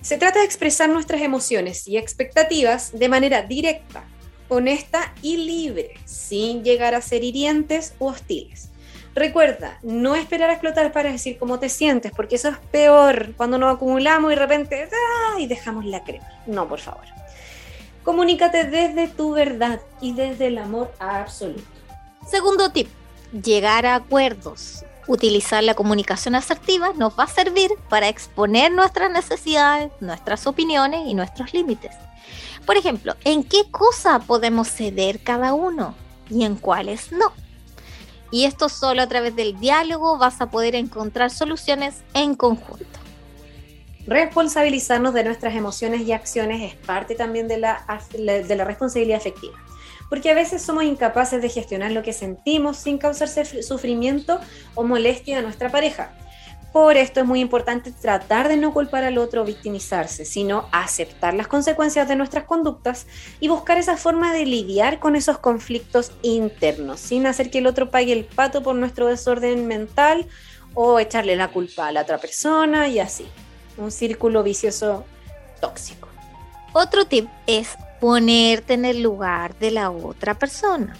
Se 0.00 0.16
trata 0.16 0.38
de 0.38 0.44
expresar 0.44 0.88
nuestras 0.88 1.20
emociones 1.20 1.86
y 1.88 1.98
expectativas 1.98 2.96
de 2.96 3.08
manera 3.08 3.42
directa, 3.42 4.04
honesta 4.48 5.12
y 5.22 5.36
libre, 5.36 5.94
sin 6.04 6.64
llegar 6.64 6.94
a 6.94 7.02
ser 7.02 7.24
hirientes 7.24 7.94
o 7.98 8.06
hostiles. 8.06 8.70
Recuerda, 9.14 9.78
no 9.82 10.14
esperar 10.14 10.50
a 10.50 10.52
explotar 10.52 10.92
para 10.92 11.10
decir 11.10 11.38
cómo 11.38 11.58
te 11.58 11.68
sientes, 11.68 12.12
porque 12.14 12.36
eso 12.36 12.50
es 12.50 12.58
peor 12.70 13.34
cuando 13.36 13.58
nos 13.58 13.74
acumulamos 13.74 14.30
y 14.30 14.34
de 14.36 14.40
repente 14.40 14.88
¡ah! 14.92 15.40
y 15.40 15.46
dejamos 15.46 15.84
la 15.84 16.04
crema. 16.04 16.28
No, 16.46 16.68
por 16.68 16.78
favor. 16.78 17.04
Comunícate 18.04 18.64
desde 18.64 19.08
tu 19.08 19.32
verdad 19.32 19.80
y 20.00 20.12
desde 20.12 20.46
el 20.46 20.58
amor 20.58 20.92
absoluto. 21.00 21.64
Segundo 22.26 22.70
tip, 22.70 22.88
llegar 23.32 23.86
a 23.86 23.96
acuerdos. 23.96 24.84
Utilizar 25.08 25.64
la 25.64 25.74
comunicación 25.74 26.34
asertiva 26.34 26.92
nos 26.94 27.18
va 27.18 27.24
a 27.24 27.28
servir 27.28 27.70
para 27.88 28.08
exponer 28.08 28.70
nuestras 28.70 29.10
necesidades, 29.10 29.90
nuestras 30.00 30.46
opiniones 30.46 31.00
y 31.06 31.14
nuestros 31.14 31.52
límites. 31.54 31.96
Por 32.68 32.76
ejemplo, 32.76 33.16
¿en 33.24 33.44
qué 33.44 33.62
cosa 33.70 34.18
podemos 34.18 34.68
ceder 34.68 35.20
cada 35.20 35.54
uno 35.54 35.94
y 36.28 36.44
en 36.44 36.54
cuáles 36.54 37.12
no? 37.12 37.32
Y 38.30 38.44
esto 38.44 38.68
solo 38.68 39.00
a 39.00 39.06
través 39.06 39.34
del 39.34 39.58
diálogo 39.58 40.18
vas 40.18 40.42
a 40.42 40.50
poder 40.50 40.74
encontrar 40.74 41.30
soluciones 41.30 42.02
en 42.12 42.34
conjunto. 42.34 42.84
Responsabilizarnos 44.06 45.14
de 45.14 45.24
nuestras 45.24 45.54
emociones 45.54 46.02
y 46.02 46.12
acciones 46.12 46.60
es 46.60 46.76
parte 46.76 47.14
también 47.14 47.48
de 47.48 47.56
la, 47.56 47.86
de 48.12 48.54
la 48.54 48.64
responsabilidad 48.66 49.16
afectiva. 49.16 49.56
Porque 50.10 50.30
a 50.30 50.34
veces 50.34 50.60
somos 50.60 50.84
incapaces 50.84 51.40
de 51.40 51.48
gestionar 51.48 51.92
lo 51.92 52.02
que 52.02 52.12
sentimos 52.12 52.76
sin 52.76 52.98
causarse 52.98 53.62
sufrimiento 53.62 54.40
o 54.74 54.84
molestia 54.84 55.38
a 55.38 55.42
nuestra 55.42 55.70
pareja. 55.70 56.12
Por 56.72 56.96
esto 56.98 57.20
es 57.20 57.26
muy 57.26 57.40
importante 57.40 57.92
tratar 57.92 58.48
de 58.48 58.58
no 58.58 58.74
culpar 58.74 59.02
al 59.02 59.16
otro 59.18 59.42
o 59.42 59.44
victimizarse, 59.44 60.24
sino 60.24 60.68
aceptar 60.70 61.32
las 61.32 61.48
consecuencias 61.48 62.06
de 62.08 62.16
nuestras 62.16 62.44
conductas 62.44 63.06
y 63.40 63.48
buscar 63.48 63.78
esa 63.78 63.96
forma 63.96 64.34
de 64.34 64.44
lidiar 64.44 64.98
con 64.98 65.16
esos 65.16 65.38
conflictos 65.38 66.12
internos, 66.22 67.00
sin 67.00 67.26
hacer 67.26 67.50
que 67.50 67.58
el 67.58 67.66
otro 67.66 67.90
pague 67.90 68.12
el 68.12 68.26
pato 68.26 68.62
por 68.62 68.74
nuestro 68.74 69.06
desorden 69.06 69.66
mental 69.66 70.26
o 70.74 70.98
echarle 70.98 71.36
la 71.36 71.48
culpa 71.48 71.88
a 71.88 71.92
la 71.92 72.02
otra 72.02 72.18
persona 72.18 72.86
y 72.88 72.98
así. 72.98 73.26
Un 73.78 73.90
círculo 73.90 74.42
vicioso 74.42 75.04
tóxico. 75.60 76.08
Otro 76.74 77.06
tip 77.06 77.28
es 77.46 77.70
ponerte 77.98 78.74
en 78.74 78.84
el 78.84 79.02
lugar 79.02 79.56
de 79.58 79.70
la 79.70 79.90
otra 79.90 80.34
persona. 80.34 80.96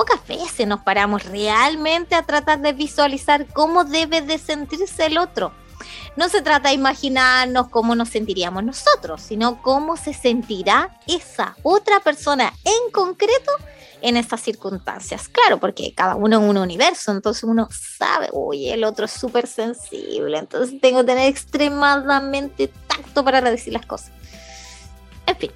Pocas 0.00 0.26
veces 0.26 0.66
nos 0.66 0.80
paramos 0.80 1.26
realmente 1.26 2.14
a 2.14 2.22
tratar 2.22 2.62
de 2.62 2.72
visualizar 2.72 3.46
cómo 3.52 3.84
debe 3.84 4.22
de 4.22 4.38
sentirse 4.38 5.04
el 5.04 5.18
otro. 5.18 5.52
No 6.16 6.30
se 6.30 6.40
trata 6.40 6.70
de 6.70 6.74
imaginarnos 6.74 7.68
cómo 7.68 7.94
nos 7.94 8.08
sentiríamos 8.08 8.64
nosotros, 8.64 9.20
sino 9.20 9.60
cómo 9.60 9.98
se 9.98 10.14
sentirá 10.14 10.98
esa 11.06 11.54
otra 11.62 12.00
persona 12.00 12.50
en 12.64 12.90
concreto 12.92 13.52
en 14.00 14.16
estas 14.16 14.40
circunstancias. 14.40 15.28
Claro, 15.28 15.60
porque 15.60 15.92
cada 15.94 16.14
uno 16.14 16.38
es 16.38 16.48
un 16.48 16.56
universo, 16.56 17.12
entonces 17.12 17.44
uno 17.44 17.68
sabe, 17.70 18.30
uy, 18.32 18.70
el 18.70 18.84
otro 18.84 19.04
es 19.04 19.10
súper 19.10 19.46
sensible, 19.46 20.38
entonces 20.38 20.80
tengo 20.80 21.00
que 21.00 21.08
tener 21.08 21.28
extremadamente 21.28 22.72
tacto 22.86 23.22
para 23.22 23.42
decir 23.42 23.74
las 23.74 23.84
cosas. 23.84 24.12
En 25.26 25.36
fin, 25.36 25.50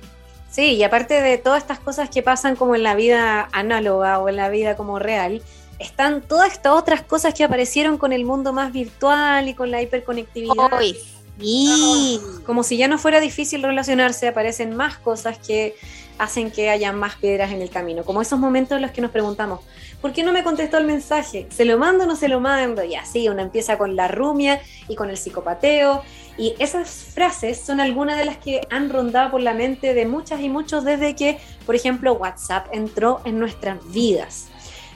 Sí, 0.54 0.74
y 0.74 0.84
aparte 0.84 1.20
de 1.20 1.36
todas 1.36 1.62
estas 1.62 1.80
cosas 1.80 2.08
que 2.08 2.22
pasan 2.22 2.54
como 2.54 2.76
en 2.76 2.84
la 2.84 2.94
vida 2.94 3.48
análoga 3.50 4.20
o 4.20 4.28
en 4.28 4.36
la 4.36 4.48
vida 4.50 4.76
como 4.76 5.00
real, 5.00 5.42
están 5.80 6.22
todas 6.22 6.52
estas 6.52 6.74
otras 6.74 7.02
cosas 7.02 7.34
que 7.34 7.42
aparecieron 7.42 7.98
con 7.98 8.12
el 8.12 8.24
mundo 8.24 8.52
más 8.52 8.72
virtual 8.72 9.48
y 9.48 9.54
con 9.54 9.72
la 9.72 9.82
hiperconectividad. 9.82 10.78
uy, 10.78 10.96
sí. 11.40 12.20
Como 12.46 12.62
si 12.62 12.76
ya 12.76 12.86
no 12.86 12.98
fuera 12.98 13.18
difícil 13.18 13.64
relacionarse, 13.64 14.28
aparecen 14.28 14.76
más 14.76 14.96
cosas 14.96 15.38
que 15.38 15.74
hacen 16.18 16.52
que 16.52 16.70
haya 16.70 16.92
más 16.92 17.16
piedras 17.16 17.50
en 17.50 17.60
el 17.60 17.70
camino. 17.70 18.04
Como 18.04 18.22
esos 18.22 18.38
momentos 18.38 18.76
en 18.76 18.82
los 18.82 18.92
que 18.92 19.00
nos 19.00 19.10
preguntamos, 19.10 19.58
¿por 20.00 20.12
qué 20.12 20.22
no 20.22 20.32
me 20.32 20.44
contestó 20.44 20.78
el 20.78 20.84
mensaje? 20.84 21.48
¿Se 21.50 21.64
lo 21.64 21.78
mando 21.78 22.04
o 22.04 22.06
no 22.06 22.14
se 22.14 22.28
lo 22.28 22.38
mando? 22.38 22.84
Y 22.84 22.94
así, 22.94 23.28
uno 23.28 23.42
empieza 23.42 23.76
con 23.76 23.96
la 23.96 24.06
rumia 24.06 24.60
y 24.86 24.94
con 24.94 25.10
el 25.10 25.16
psicopateo. 25.16 26.04
Y 26.36 26.54
esas 26.58 26.90
frases 26.90 27.60
son 27.60 27.80
algunas 27.80 28.18
de 28.18 28.24
las 28.24 28.38
que 28.38 28.62
han 28.70 28.90
rondado 28.90 29.30
por 29.30 29.40
la 29.40 29.54
mente 29.54 29.94
de 29.94 30.06
muchas 30.06 30.40
y 30.40 30.48
muchos 30.48 30.84
desde 30.84 31.14
que, 31.14 31.38
por 31.64 31.76
ejemplo, 31.76 32.14
WhatsApp 32.14 32.66
entró 32.72 33.20
en 33.24 33.38
nuestras 33.38 33.78
vidas. 33.92 34.48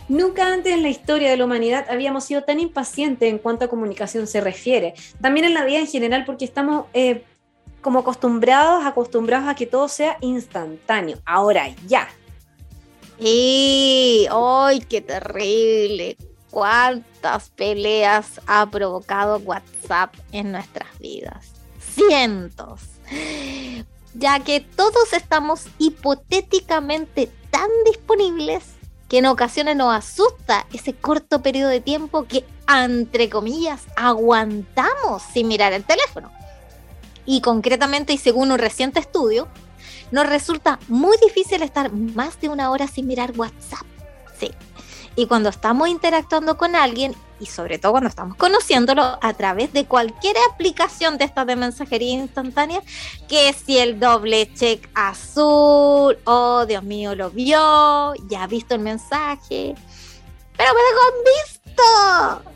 Nunca 0.09 0.53
antes 0.53 0.72
en 0.72 0.83
la 0.83 0.88
historia 0.88 1.31
de 1.31 1.37
la 1.37 1.44
humanidad 1.44 1.87
habíamos 1.90 2.24
sido 2.24 2.42
tan 2.42 2.59
impacientes 2.61 3.29
en 3.31 3.38
cuanto 3.38 3.66
a 3.66 3.68
comunicación 3.68 4.27
se 4.27 4.40
refiere. 4.40 4.94
También 5.20 5.44
en 5.44 5.55
la 5.55 5.64
vida 5.64 5.79
en 5.79 5.87
general 5.87 6.24
porque 6.24 6.46
estamos 6.46 6.87
eh, 6.94 7.24
como 7.83 8.01
acostumbrados, 8.01 8.85
acostumbrados 8.87 9.48
a 9.48 9.55
que 9.55 9.66
todo 9.66 9.87
sea 9.88 10.16
instantáneo. 10.22 11.18
Ahora 11.27 11.68
ya. 11.87 12.09
Y, 13.20 14.27
¡ay, 14.31 14.81
qué 14.81 15.01
terrible! 15.01 16.16
¿Cuántas 16.51 17.51
peleas 17.51 18.41
ha 18.47 18.71
provocado 18.71 19.39
WhatsApp 19.39 20.15
en 20.33 20.53
nuestras 20.53 20.99
vidas? 20.99 21.53
Cientos. 21.95 22.81
Ya 24.15 24.41
que 24.41 24.61
todos 24.61 25.13
estamos 25.13 25.67
hipotéticamente 25.79 27.31
tan 27.51 27.69
disponibles 27.85 28.65
que 29.09 29.19
en 29.19 29.27
ocasiones 29.27 29.77
nos 29.77 29.95
asusta 29.95 30.67
ese 30.73 30.95
corto 30.95 31.43
periodo 31.43 31.71
de 31.71 31.81
tiempo 31.81 32.25
que, 32.25 32.45
entre 32.69 33.31
comillas, 33.31 33.83
aguantamos 33.97 35.23
sin 35.23 35.49
mirar 35.49 35.73
el 35.73 35.85
teléfono. 35.85 36.31
Y 37.25 37.41
concretamente, 37.41 38.13
y 38.13 38.19
según 38.19 38.53
un 38.53 38.59
reciente 38.59 39.01
estudio, 39.01 39.49
nos 40.11 40.27
resulta 40.27 40.79
muy 40.89 41.17
difícil 41.19 41.63
estar 41.63 41.93
más 41.93 42.41
de 42.41 42.49
una 42.49 42.71
hora 42.71 42.87
sin 42.87 43.07
mirar 43.07 43.33
WhatsApp. 43.37 43.87
Sí. 44.39 44.51
Y 45.18 45.26
cuando 45.26 45.48
estamos 45.48 45.88
interactuando 45.88 46.57
con 46.57 46.76
alguien, 46.76 47.12
y 47.40 47.46
sobre 47.46 47.81
todo 47.81 47.90
cuando 47.90 48.09
estamos 48.09 48.37
conociéndolo 48.37 49.18
a 49.20 49.35
través 49.35 49.72
de 49.72 49.85
cualquier 49.85 50.37
aplicación 50.52 51.18
de 51.18 51.24
estas 51.24 51.44
de 51.44 51.57
mensajería 51.57 52.12
instantánea, 52.12 52.81
que 53.28 53.52
si 53.52 53.78
el 53.78 53.98
doble 53.98 54.48
check 54.54 54.88
azul, 54.94 56.16
oh 56.22 56.66
Dios 56.66 56.85
mío, 56.85 57.16
lo 57.16 57.31
vio, 57.31 58.14
ya 58.28 58.44
ha 58.44 58.46
visto 58.46 58.76
el 58.76 58.81
mensaje, 58.81 59.74
pero 60.57 60.70
me 60.72 60.81
dejó 60.81 61.00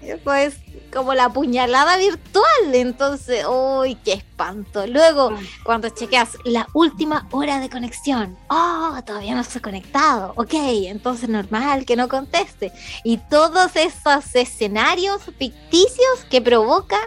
en 0.00 0.08
visto. 0.08 0.30
Eso 0.30 0.34
es 0.34 0.56
como 0.92 1.14
la 1.14 1.30
puñalada 1.30 1.96
virtual. 1.96 2.44
Entonces, 2.72 3.44
uy, 3.48 3.96
qué 4.04 4.14
espanto. 4.14 4.86
Luego, 4.86 5.36
cuando 5.64 5.88
chequeas 5.88 6.36
la 6.44 6.66
última 6.74 7.26
hora 7.30 7.60
de 7.60 7.70
conexión, 7.70 8.36
oh, 8.48 8.98
todavía 9.04 9.34
no 9.34 9.44
se 9.44 9.58
ha 9.58 9.62
conectado. 9.62 10.32
Ok, 10.36 10.54
entonces 10.54 11.28
normal 11.28 11.84
que 11.84 11.96
no 11.96 12.08
conteste. 12.08 12.72
Y 13.04 13.18
todos 13.18 13.76
esos 13.76 14.34
escenarios 14.34 15.22
ficticios 15.38 16.24
que 16.30 16.40
provoca 16.40 16.98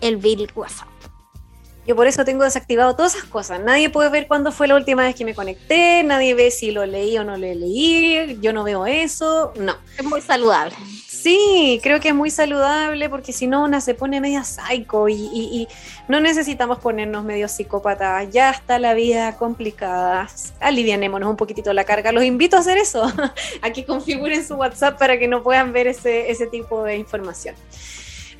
el 0.00 0.16
Bill 0.16 0.50
WhatsApp. 0.54 0.88
Yo 1.86 1.94
por 1.94 2.08
eso 2.08 2.24
tengo 2.24 2.42
desactivado 2.42 2.96
todas 2.96 3.14
esas 3.14 3.28
cosas. 3.28 3.60
Nadie 3.60 3.90
puede 3.90 4.10
ver 4.10 4.26
cuándo 4.26 4.50
fue 4.50 4.66
la 4.66 4.74
última 4.74 5.04
vez 5.04 5.14
que 5.14 5.24
me 5.24 5.36
conecté, 5.36 6.02
nadie 6.02 6.34
ve 6.34 6.50
si 6.50 6.72
lo 6.72 6.84
leí 6.84 7.16
o 7.16 7.22
no 7.22 7.36
lo 7.36 7.46
leí, 7.46 8.38
yo 8.40 8.52
no 8.52 8.64
veo 8.64 8.86
eso, 8.86 9.52
no. 9.56 9.76
Es 9.96 10.04
muy 10.04 10.20
saludable. 10.20 10.74
Sí, 11.26 11.80
creo 11.82 11.98
que 11.98 12.10
es 12.10 12.14
muy 12.14 12.30
saludable 12.30 13.10
porque 13.10 13.32
si 13.32 13.48
no 13.48 13.64
una 13.64 13.80
se 13.80 13.94
pone 13.94 14.20
media 14.20 14.44
psycho 14.44 15.08
y, 15.08 15.66
no 16.06 16.20
necesitamos 16.20 16.78
ponernos 16.78 17.24
medio 17.24 17.48
psicópatas. 17.48 18.30
Ya 18.30 18.50
está 18.50 18.78
la 18.78 18.94
vida 18.94 19.36
complicada. 19.36 20.28
Alivianémonos 20.60 21.28
un 21.28 21.36
poquitito 21.36 21.72
la 21.72 21.82
carga. 21.82 22.12
Los 22.12 22.22
invito 22.22 22.56
a 22.56 22.60
hacer 22.60 22.78
eso, 22.78 23.12
a 23.62 23.70
que 23.72 23.84
configuren 23.84 24.46
su 24.46 24.54
WhatsApp 24.54 25.00
para 25.00 25.18
que 25.18 25.26
no 25.26 25.42
puedan 25.42 25.72
ver 25.72 25.88
ese, 25.88 26.46
tipo 26.48 26.84
de 26.84 26.96
información. 26.96 27.56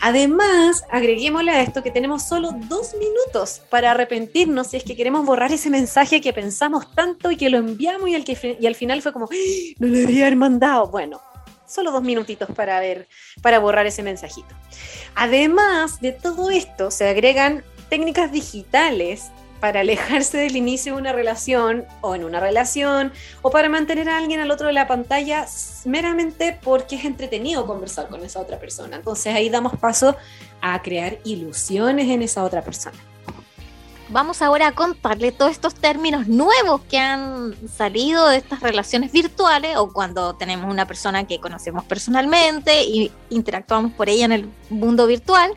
Además, 0.01 0.85
agreguémosle 0.89 1.51
a 1.51 1.63
esto 1.63 1.83
que 1.83 1.91
tenemos 1.91 2.23
solo 2.23 2.53
dos 2.69 2.95
minutos 2.95 3.63
para 3.69 3.91
arrepentirnos 3.91 4.69
si 4.69 4.77
es 4.77 4.85
que 4.85 4.95
queremos 4.95 5.27
borrar 5.27 5.51
ese 5.51 5.71
mensaje 5.71 6.21
que 6.21 6.33
pensamos 6.33 6.95
tanto 6.95 7.33
y 7.33 7.37
que 7.37 7.51
lo 7.51 7.59
enviamos 7.59 8.09
y, 8.11 8.15
al 8.15 8.25
que, 8.25 8.57
y 8.61 8.65
al 8.65 8.77
final 8.77 9.03
fue 9.03 9.13
como, 9.13 9.25
"¡Ah! 9.25 9.75
no 9.81 9.89
lo 9.89 9.93
debería 9.93 10.27
haber 10.27 10.37
mandado. 10.37 10.87
Bueno, 10.87 11.21
solo 11.67 11.93
dos 11.93 12.03
minutitos 12.03 12.49
para 12.51 12.81
ver, 12.81 13.09
para 13.43 13.59
borrar 13.59 13.87
ese 13.87 14.03
mensajito. 14.03 14.55
Además 15.15 16.01
de 16.01 16.13
todo 16.13 16.51
esto, 16.51 16.91
se 16.91 17.09
agregan 17.09 17.65
técnicas 17.89 18.33
digitales 18.33 19.31
para 19.61 19.81
alejarse 19.81 20.39
del 20.39 20.57
inicio 20.57 20.95
de 20.95 21.01
una 21.01 21.13
relación 21.13 21.87
o 22.01 22.15
en 22.15 22.25
una 22.25 22.41
relación 22.41 23.13
o 23.43 23.51
para 23.51 23.69
mantener 23.69 24.09
a 24.09 24.19
alguien 24.19 24.41
al 24.41 24.51
otro 24.51 24.67
de 24.67 24.73
la 24.73 24.87
pantalla 24.87 25.47
meramente 25.85 26.59
porque 26.63 26.97
es 26.97 27.05
entretenido 27.05 27.67
conversar 27.67 28.09
con 28.09 28.23
esa 28.25 28.41
otra 28.41 28.59
persona. 28.59 28.97
Entonces 28.97 29.35
ahí 29.35 29.49
damos 29.49 29.77
paso 29.79 30.17
a 30.61 30.83
crear 30.83 31.19
ilusiones 31.25 32.09
en 32.09 32.23
esa 32.23 32.45
otra 32.45 32.63
persona. 32.63 32.99
Vamos 34.09 34.41
ahora 34.41 34.69
a 34.69 34.73
contarle 34.73 35.33
todos 35.33 35.51
estos 35.51 35.75
términos 35.75 36.29
nuevos 36.29 36.81
que 36.83 36.97
han 36.97 37.57
salido 37.69 38.29
de 38.29 38.37
estas 38.37 38.61
relaciones 38.61 39.11
virtuales 39.11 39.77
o 39.77 39.93
cuando 39.93 40.37
tenemos 40.37 40.71
una 40.71 40.87
persona 40.87 41.27
que 41.27 41.41
conocemos 41.41 41.85
personalmente 41.85 42.85
y 42.85 43.11
interactuamos 43.31 43.93
por 43.93 44.09
ella 44.09 44.27
en 44.27 44.33
el 44.33 44.51
mundo 44.71 45.09
virtual 45.09 45.53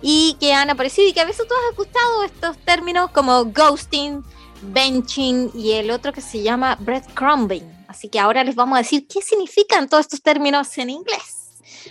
y 0.00 0.38
que 0.40 0.54
han 0.54 0.70
aparecido 0.70 1.08
y 1.08 1.12
que 1.12 1.20
a 1.20 1.26
veces 1.26 1.46
tú 1.46 1.52
has 1.52 1.70
escuchado 1.72 2.24
estos 2.24 2.56
términos 2.64 3.10
como 3.10 3.44
ghosting, 3.44 4.24
benching 4.62 5.50
y 5.54 5.72
el 5.72 5.90
otro 5.90 6.14
que 6.14 6.22
se 6.22 6.42
llama 6.42 6.78
breadcrumbing. 6.80 7.84
Así 7.86 8.08
que 8.08 8.18
ahora 8.18 8.44
les 8.44 8.54
vamos 8.54 8.76
a 8.76 8.82
decir 8.82 9.06
qué 9.06 9.20
significan 9.20 9.90
todos 9.90 10.06
estos 10.06 10.22
términos 10.22 10.78
en 10.78 10.88
inglés. 10.88 11.39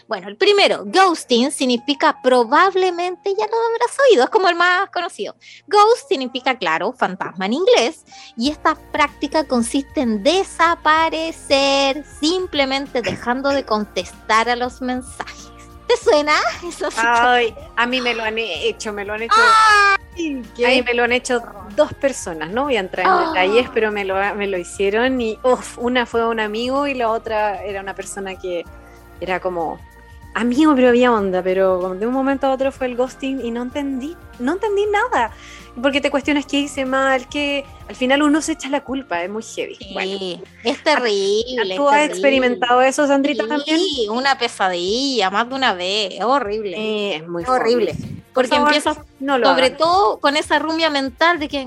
Bueno, 0.08 0.28
el 0.28 0.38
primero, 0.38 0.84
ghosting 0.86 1.52
significa 1.52 2.18
probablemente 2.22 3.32
ya 3.38 3.46
lo 3.48 3.54
habrás 3.72 3.98
oído, 4.10 4.24
es 4.24 4.30
como 4.30 4.50
el 4.50 4.56
más 4.56 4.90
conocido. 4.92 5.36
Ghost 5.68 6.08
significa, 6.08 6.58
claro, 6.58 6.94
fantasma 6.94 7.46
en 7.46 7.54
inglés, 7.54 8.04
y 8.38 8.50
esta 8.52 8.76
práctica 8.92 9.44
consiste 9.46 10.02
en 10.02 10.24
desaparecer, 10.24 12.04
simplemente 12.20 13.02
dejando 13.02 13.50
de 13.50 13.66
contestar 13.66 14.50
a 14.50 14.56
los 14.56 14.82
mensajes. 14.82 15.48
¿Te 15.88 15.98
suena? 15.98 16.34
Eso 16.68 16.92
sí. 16.92 16.98
Ay, 17.04 17.56
a 17.76 17.86
mí 17.88 18.00
me 18.00 18.14
lo 18.14 18.24
han 18.24 18.38
hecho, 18.38 18.94
me 18.94 19.04
lo 19.06 19.14
han 19.14 19.24
hecho. 19.24 19.34
Ay, 19.36 20.44
A 20.66 20.68
mí 20.70 20.82
me 20.84 20.94
lo 20.94 21.04
han 21.04 21.12
hecho 21.14 21.42
dos 21.76 21.94
personas, 21.94 22.50
no 22.52 22.66
voy 22.66 22.76
a 22.78 22.82
entrar 22.82 23.06
en 23.08 23.12
Ah. 23.12 23.28
detalles, 23.34 23.70
pero 23.74 23.92
me 23.92 24.04
lo, 24.06 24.16
me 24.36 24.48
lo 24.48 24.58
hicieron 24.58 25.20
y 25.22 25.40
uf, 25.44 25.78
una 25.80 26.06
fue 26.06 26.28
un 26.28 26.40
amigo 26.40 26.86
y 26.88 26.94
la 26.94 27.10
otra 27.10 27.64
era 27.64 27.82
una 27.82 27.96
persona 27.96 28.36
que 28.38 28.66
era 29.22 29.40
como 29.40 29.80
amigo, 30.36 30.74
pero 30.76 30.90
había 30.90 31.12
onda, 31.12 31.42
pero 31.44 31.96
de 31.96 32.06
un 32.08 32.14
momento 32.14 32.48
a 32.48 32.52
otro 32.52 32.72
fue 32.72 32.88
el 32.88 32.96
ghosting 32.96 33.44
y 33.44 33.52
no 33.52 33.64
entendí, 33.64 34.16
no 34.38 34.54
entendí 34.54 34.86
nada, 34.86 35.32
porque 35.82 36.02
te 36.02 36.12
cuestionas 36.12 36.46
qué 36.46 36.60
hice 36.60 36.86
mal, 36.86 37.28
que 37.28 37.66
al 37.88 37.96
final 37.96 38.22
uno 38.22 38.42
se 38.42 38.54
echa 38.54 38.70
la 38.70 38.82
culpa, 38.84 39.24
es 39.24 39.30
muy 39.30 39.42
heavy. 39.44 39.76
Sí, 39.76 39.90
Bueno, 39.94 40.44
es 40.64 40.84
terrible. 40.84 41.76
¿tú 41.76 41.88
es 41.90 41.94
has 41.94 42.00
terrible. 42.02 42.06
experimentado 42.06 42.82
eso, 42.82 43.08
Sandrita, 43.08 43.44
Sí, 43.44 43.50
también? 43.50 43.82
una 44.12 44.38
pesadilla, 44.38 45.30
más 45.32 45.50
de 45.50 45.56
una 45.56 45.74
vez, 45.74 46.14
es 46.14 46.24
horrible. 46.24 46.76
Sí, 46.76 47.12
es 47.16 47.28
muy 47.28 47.44
Es 47.44 47.50
horrible. 47.50 47.96
Porque 48.34 48.50
favor, 48.50 48.68
empiezas 48.68 49.00
No 49.20 49.38
lo 49.38 49.48
sobre 49.48 49.66
hagan. 49.66 49.78
todo 49.78 50.20
con 50.20 50.38
esa 50.38 50.60
rumia 50.60 50.90
mental 50.90 51.40
de 51.40 51.50
que 51.50 51.64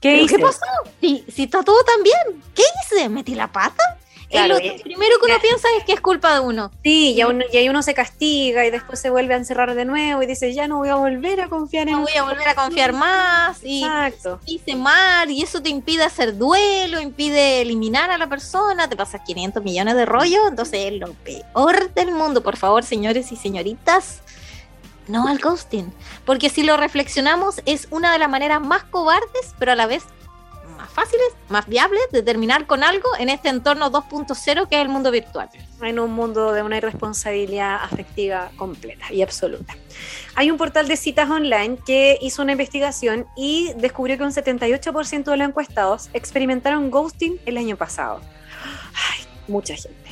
¿Qué, 0.00 0.10
¿Pero 0.12 0.22
hice? 0.22 0.36
¿Qué 0.36 0.42
pasó? 0.42 0.60
Si, 1.00 1.24
si 1.32 1.42
está 1.44 1.62
todo 1.62 1.82
tan 1.82 2.02
bien, 2.02 2.42
¿qué 2.54 2.62
hice? 2.84 3.08
¿Metí 3.08 3.34
la 3.34 3.50
pata? 3.50 3.82
Claro, 4.30 4.56
es 4.56 4.78
lo 4.78 4.82
primero 4.82 5.18
que 5.20 5.26
uno 5.26 5.36
ya. 5.36 5.40
piensa 5.42 5.68
es 5.78 5.84
que 5.84 5.92
es 5.92 6.00
culpa 6.00 6.34
de 6.34 6.40
uno. 6.40 6.70
Sí, 6.82 7.14
y, 7.16 7.22
uno- 7.22 7.44
y 7.52 7.56
ahí 7.56 7.68
uno 7.68 7.82
se 7.82 7.94
castiga 7.94 8.66
y 8.66 8.70
después 8.70 8.98
se 9.00 9.08
vuelve 9.10 9.34
a 9.34 9.36
encerrar 9.36 9.74
de 9.74 9.84
nuevo 9.84 10.22
y 10.22 10.26
dice, 10.26 10.52
ya 10.52 10.66
no 10.66 10.78
voy 10.78 10.88
a 10.88 10.96
volver 10.96 11.40
a 11.40 11.48
confiar 11.48 11.86
en 11.88 11.94
No 11.94 12.00
voy 12.02 12.12
a 12.16 12.22
volver 12.24 12.48
a 12.48 12.54
confiar 12.54 12.92
más 12.92 13.62
y 13.62 13.84
Exacto. 13.84 14.40
hice 14.46 14.74
mal 14.74 15.30
y 15.30 15.42
eso 15.42 15.62
te 15.62 15.68
impide 15.68 16.02
hacer 16.02 16.36
duelo, 16.36 17.00
impide 17.00 17.60
eliminar 17.62 18.10
a 18.10 18.18
la 18.18 18.26
persona, 18.28 18.88
te 18.88 18.96
pasas 18.96 19.20
500 19.24 19.62
millones 19.62 19.94
de 19.94 20.04
rollos, 20.06 20.42
entonces 20.48 20.92
es 20.92 21.00
lo 21.00 21.12
peor 21.14 21.92
del 21.94 22.10
mundo. 22.10 22.42
Por 22.42 22.56
favor, 22.56 22.82
señores 22.84 23.30
y 23.30 23.36
señoritas, 23.36 24.22
no 25.08 25.28
al 25.28 25.38
ghosting, 25.38 25.92
porque 26.24 26.50
si 26.50 26.64
lo 26.64 26.76
reflexionamos 26.76 27.60
es 27.64 27.86
una 27.90 28.12
de 28.12 28.18
las 28.18 28.28
maneras 28.28 28.60
más 28.60 28.82
cobardes, 28.82 29.54
pero 29.58 29.70
a 29.70 29.76
la 29.76 29.86
vez 29.86 30.02
más 30.76 30.90
fáciles, 30.90 31.26
más 31.48 31.66
viables 31.66 32.02
de 32.12 32.22
terminar 32.22 32.66
con 32.66 32.84
algo 32.84 33.08
en 33.18 33.28
este 33.28 33.48
entorno 33.48 33.90
2.0 33.90 34.68
que 34.68 34.76
es 34.76 34.82
el 34.82 34.88
mundo 34.88 35.10
virtual. 35.10 35.48
en 35.82 35.98
un 35.98 36.12
mundo 36.12 36.52
de 36.52 36.62
una 36.62 36.78
irresponsabilidad 36.78 37.82
afectiva 37.82 38.50
completa 38.56 39.12
y 39.12 39.22
absoluta. 39.22 39.74
Hay 40.34 40.50
un 40.50 40.56
portal 40.56 40.88
de 40.88 40.96
citas 40.96 41.28
online 41.30 41.78
que 41.84 42.18
hizo 42.22 42.42
una 42.42 42.52
investigación 42.52 43.26
y 43.36 43.72
descubrió 43.76 44.16
que 44.16 44.24
un 44.24 44.32
78% 44.32 45.24
de 45.24 45.36
los 45.36 45.48
encuestados 45.48 46.08
experimentaron 46.12 46.90
ghosting 46.90 47.38
el 47.44 47.58
año 47.58 47.76
pasado. 47.76 48.20
Ay, 48.94 49.24
mucha 49.48 49.74
gente. 49.74 50.05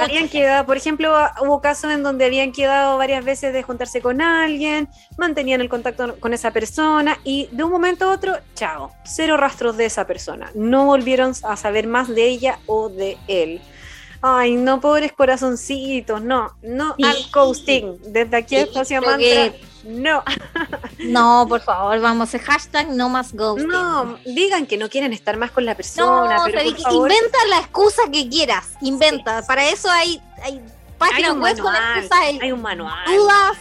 Habían 0.00 0.28
quedado, 0.28 0.66
por 0.66 0.76
ejemplo, 0.76 1.14
hubo 1.40 1.60
casos 1.60 1.92
en 1.92 2.02
donde 2.02 2.24
habían 2.24 2.52
quedado 2.52 2.98
varias 2.98 3.24
veces 3.24 3.52
de 3.52 3.62
juntarse 3.62 4.00
con 4.00 4.20
alguien, 4.20 4.88
mantenían 5.16 5.60
el 5.60 5.68
contacto 5.68 6.18
con 6.20 6.34
esa 6.34 6.50
persona 6.50 7.18
y 7.24 7.48
de 7.52 7.64
un 7.64 7.70
momento 7.70 8.06
a 8.06 8.12
otro, 8.12 8.36
chao, 8.54 8.92
cero 9.04 9.36
rastros 9.36 9.76
de 9.76 9.86
esa 9.86 10.06
persona. 10.06 10.50
No 10.54 10.86
volvieron 10.86 11.32
a 11.42 11.56
saber 11.56 11.86
más 11.86 12.08
de 12.08 12.24
ella 12.24 12.58
o 12.66 12.88
de 12.88 13.16
él. 13.28 13.60
Ay, 14.20 14.56
no, 14.56 14.80
pobres 14.80 15.12
corazoncitos, 15.12 16.20
no, 16.22 16.52
no 16.62 16.94
Sí. 16.96 17.04
al 17.04 17.16
ghosting. 17.32 17.98
Desde 18.12 18.36
aquí 18.36 18.56
Sí, 18.56 18.62
Espacio 18.62 19.00
Mantra, 19.00 19.18
que- 19.18 19.60
no, 19.84 20.22
No, 20.98 21.46
por 21.48 21.60
favor, 21.60 22.00
vamos 22.00 22.30
hashtag 22.44 22.88
no 22.90 23.08
más 23.08 23.32
ghosting. 23.32 23.68
no, 23.68 24.18
digan 24.26 24.66
que 24.66 24.76
no 24.76 24.88
quieren 24.88 25.12
estar 25.12 25.36
más 25.36 25.52
con 25.52 25.64
la 25.64 25.76
persona, 25.76 26.36
No, 26.38 26.44
pero 26.46 26.62
por 26.64 26.80
favor, 26.80 27.10
inventa 27.12 27.38
la 27.48 27.58
excusa 27.60 28.02
que 28.12 28.28
quieras, 28.28 28.72
inventa. 28.80 29.40
Sí. 29.42 29.46
Para 29.46 29.68
eso 29.68 29.88
hay, 29.90 30.20
hay 30.42 30.54
hay 30.54 30.60
páginas 30.98 31.30
un 31.34 31.40
web 31.42 31.56
con 31.58 31.72
manual, 31.72 31.98
excusas, 31.98 32.18
hay, 32.20 32.38
hay 32.42 32.52
un 32.52 32.60
manual. 32.62 33.04
dudas, 33.06 33.56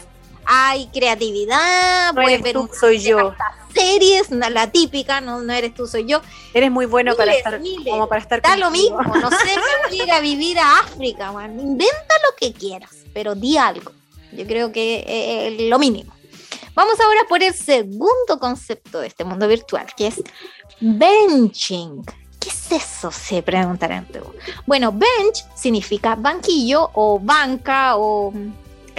hay 0.45 0.87
creatividad, 0.87 2.13
No 2.15 2.21
puedes 2.23 2.41
ver 2.41 2.57
un- 2.57 2.69
soy 2.73 2.97
yo. 2.99 3.35
Series, 3.77 4.31
la 4.31 4.71
típica, 4.71 5.21
no, 5.21 5.41
no 5.41 5.53
eres 5.53 5.73
tú, 5.73 5.87
soy 5.87 6.05
yo. 6.05 6.21
Eres 6.53 6.71
muy 6.71 6.85
bueno 6.85 7.15
para 7.15 7.33
estar 7.33 7.59
miles. 7.59 7.87
como 7.89 8.07
para 8.07 8.21
estar 8.21 8.41
Da 8.41 8.57
lo 8.57 8.65
contigo. 8.65 8.97
mismo, 8.97 9.15
no 9.17 9.29
sé, 9.29 9.45
me 9.45 9.89
voy 9.89 9.99
a 9.99 10.03
ir 10.03 10.11
a 10.11 10.19
vivir 10.19 10.59
a 10.59 10.79
África, 10.79 11.31
man. 11.31 11.59
inventa 11.59 12.13
lo 12.29 12.35
que 12.37 12.53
quieras, 12.53 12.91
pero 13.13 13.35
di 13.35 13.57
algo. 13.57 13.91
Yo 14.33 14.45
creo 14.45 14.71
que 14.71 15.03
es 15.07 15.69
lo 15.69 15.79
mínimo. 15.79 16.13
Vamos 16.73 16.99
ahora 16.99 17.21
por 17.27 17.41
el 17.41 17.53
segundo 17.53 18.37
concepto 18.39 18.99
de 18.99 19.07
este 19.07 19.23
mundo 19.23 19.47
virtual, 19.47 19.87
que 19.95 20.07
es 20.07 20.21
benching. 20.79 22.03
¿Qué 22.39 22.49
es 22.49 22.71
eso? 22.71 23.11
Se 23.11 23.41
preguntarán. 23.41 24.07
Bueno, 24.65 24.91
bench 24.91 25.43
significa 25.55 26.15
banquillo 26.15 26.91
o 26.93 27.19
banca 27.19 27.97
o 27.97 28.31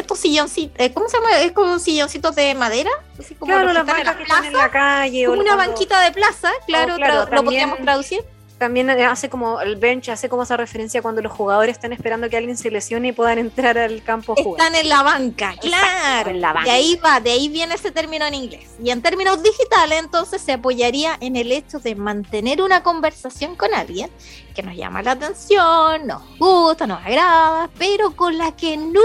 estos 0.08 0.20
silloncitos, 0.20 0.74
eh, 0.78 0.90
¿cómo 0.94 1.06
se 1.08 1.18
llama? 1.18 1.38
Es 1.40 1.52
como 1.52 1.78
silloncitos 1.78 2.34
de 2.34 2.54
madera, 2.54 2.90
así 3.18 3.34
como 3.34 3.52
Claro, 3.52 3.72
las 3.74 3.84
bancas 3.84 4.16
que 4.16 4.22
están 4.22 4.44
en 4.46 4.54
la 4.54 4.70
calle. 4.70 5.28
o 5.28 5.30
como 5.32 5.42
una 5.42 5.54
cuando- 5.54 5.72
banquita 5.72 6.00
de 6.00 6.12
plaza, 6.12 6.50
claro, 6.66 6.96
claro, 6.96 7.30
lo 7.30 7.44
podríamos 7.44 7.78
traducir. 7.80 8.24
También 8.56 8.90
hace 8.90 9.28
como 9.30 9.60
el 9.60 9.76
bench, 9.76 10.08
hace 10.08 10.28
como 10.28 10.42
esa 10.42 10.56
referencia 10.56 11.00
cuando 11.00 11.22
los 11.22 11.30
jugadores 11.30 11.76
están 11.76 11.92
esperando 11.92 12.28
que 12.28 12.36
alguien 12.36 12.56
se 12.56 12.72
lesione 12.72 13.08
y 13.08 13.12
puedan 13.12 13.38
entrar 13.38 13.78
al 13.78 14.02
campo 14.02 14.32
a 14.32 14.42
jugar. 14.42 14.60
Están 14.66 14.74
en 14.80 14.88
la 14.88 15.02
banca, 15.04 15.54
claro. 15.60 16.30
en 16.30 16.40
la 16.40 16.52
banca. 16.54 16.64
De 16.64 16.70
ahí 16.76 16.96
va, 16.96 17.20
de 17.20 17.30
ahí 17.30 17.48
viene 17.50 17.74
ese 17.76 17.92
término 17.92 18.24
en 18.26 18.34
inglés. 18.34 18.68
Y 18.82 18.90
en 18.90 19.00
términos 19.00 19.40
digitales, 19.44 20.00
entonces 20.00 20.42
se 20.42 20.54
apoyaría 20.54 21.16
en 21.20 21.36
el 21.36 21.52
hecho 21.52 21.78
de 21.78 21.94
mantener 21.94 22.60
una 22.62 22.82
conversación 22.82 23.54
con 23.54 23.72
alguien 23.74 24.10
que 24.56 24.62
nos 24.64 24.74
llama 24.74 25.02
la 25.02 25.12
atención, 25.12 26.04
nos 26.08 26.22
gusta, 26.38 26.86
nos 26.88 27.00
agrada, 27.06 27.70
pero 27.78 28.16
con 28.16 28.38
la 28.38 28.56
que 28.56 28.76
nunca 28.76 28.96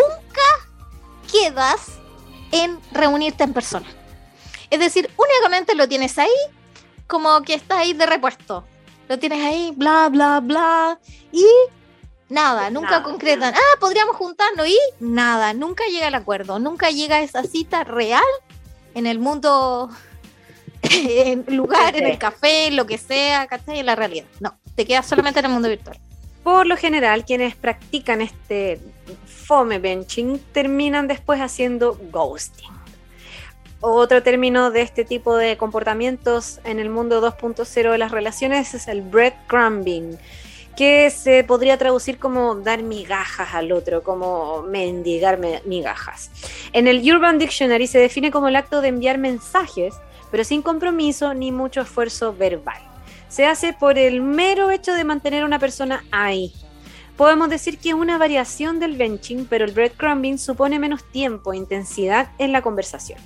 quedas 1.33 1.99
en 2.51 2.79
reunirte 2.91 3.43
en 3.43 3.53
persona. 3.53 3.87
Es 4.69 4.79
decir, 4.79 5.09
únicamente 5.17 5.75
lo 5.75 5.87
tienes 5.87 6.17
ahí, 6.19 6.29
como 7.07 7.41
que 7.41 7.55
está 7.55 7.79
ahí 7.79 7.93
de 7.93 8.05
repuesto. 8.05 8.63
Lo 9.09 9.19
tienes 9.19 9.43
ahí, 9.43 9.73
bla, 9.75 10.07
bla, 10.09 10.39
bla, 10.39 10.99
y 11.31 11.45
nada, 12.29 12.69
nunca 12.69 12.91
Nada. 12.91 13.03
concretan. 13.03 13.53
Ah, 13.53 13.77
podríamos 13.79 14.15
juntarnos 14.15 14.67
y 14.67 14.77
nada, 14.99 15.53
nunca 15.53 15.83
llega 15.85 16.07
el 16.07 16.15
acuerdo, 16.15 16.59
nunca 16.59 16.89
llega 16.89 17.21
esa 17.21 17.43
cita 17.43 17.83
real 17.83 18.23
en 18.93 19.07
el 19.07 19.19
mundo, 19.19 19.89
en 20.83 21.45
lugar, 21.55 21.95
en 21.95 22.05
el 22.05 22.17
café, 22.17 22.71
lo 22.71 22.85
que 22.85 22.97
sea, 22.97 23.47
¿cachai? 23.47 23.79
En 23.79 23.85
la 23.85 23.95
realidad. 23.95 24.25
No, 24.39 24.57
te 24.75 24.85
quedas 24.85 25.05
solamente 25.05 25.39
en 25.39 25.45
el 25.47 25.51
mundo 25.51 25.69
virtual. 25.69 25.99
Por 26.43 26.67
lo 26.67 26.75
general, 26.77 27.23
quienes 27.25 27.55
practican 27.55 28.21
este 28.21 28.79
fome 29.25 29.79
benching 29.79 30.39
terminan 30.51 31.07
después 31.07 31.39
haciendo 31.39 31.97
ghosting. 32.11 32.69
Otro 33.79 34.23
término 34.23 34.71
de 34.71 34.81
este 34.81 35.03
tipo 35.05 35.35
de 35.35 35.57
comportamientos 35.57 36.59
en 36.63 36.79
el 36.79 36.89
mundo 36.89 37.21
2.0 37.21 37.91
de 37.91 37.97
las 37.97 38.11
relaciones 38.11 38.73
es 38.73 38.87
el 38.87 39.01
breadcrumbing, 39.01 40.17
que 40.77 41.09
se 41.11 41.43
podría 41.43 41.77
traducir 41.77 42.17
como 42.17 42.55
dar 42.55 42.81
migajas 42.81 43.53
al 43.53 43.71
otro, 43.73 44.01
como 44.01 44.63
mendigar 44.63 45.37
me- 45.37 45.61
migajas. 45.65 46.31
En 46.71 46.87
el 46.87 46.99
Urban 47.13 47.37
Dictionary 47.39 47.87
se 47.87 47.99
define 47.99 48.31
como 48.31 48.47
el 48.47 48.55
acto 48.55 48.81
de 48.81 48.87
enviar 48.87 49.17
mensajes, 49.17 49.93
pero 50.31 50.43
sin 50.45 50.61
compromiso 50.61 51.33
ni 51.33 51.51
mucho 51.51 51.81
esfuerzo 51.81 52.33
verbal. 52.33 52.81
Se 53.33 53.47
hace 53.47 53.73
por 53.73 53.97
el 53.97 54.21
mero 54.21 54.69
hecho 54.69 54.93
de 54.93 55.03
mantener 55.03 55.41
a 55.41 55.47
una 55.47 55.57
persona 55.57 56.03
ahí. 56.11 56.53
Podemos 57.17 57.49
decir 57.49 57.79
que 57.79 57.89
es 57.89 57.95
una 57.95 58.19
variación 58.19 58.79
del 58.79 58.95
benching, 58.95 59.47
pero 59.47 59.65
el 59.65 59.71
breadcrumbing 59.71 60.37
supone 60.37 60.77
menos 60.77 61.03
tiempo 61.11 61.51
e 61.51 61.57
intensidad 61.57 62.29
en 62.37 62.51
la 62.51 62.61
conversación. 62.61 63.17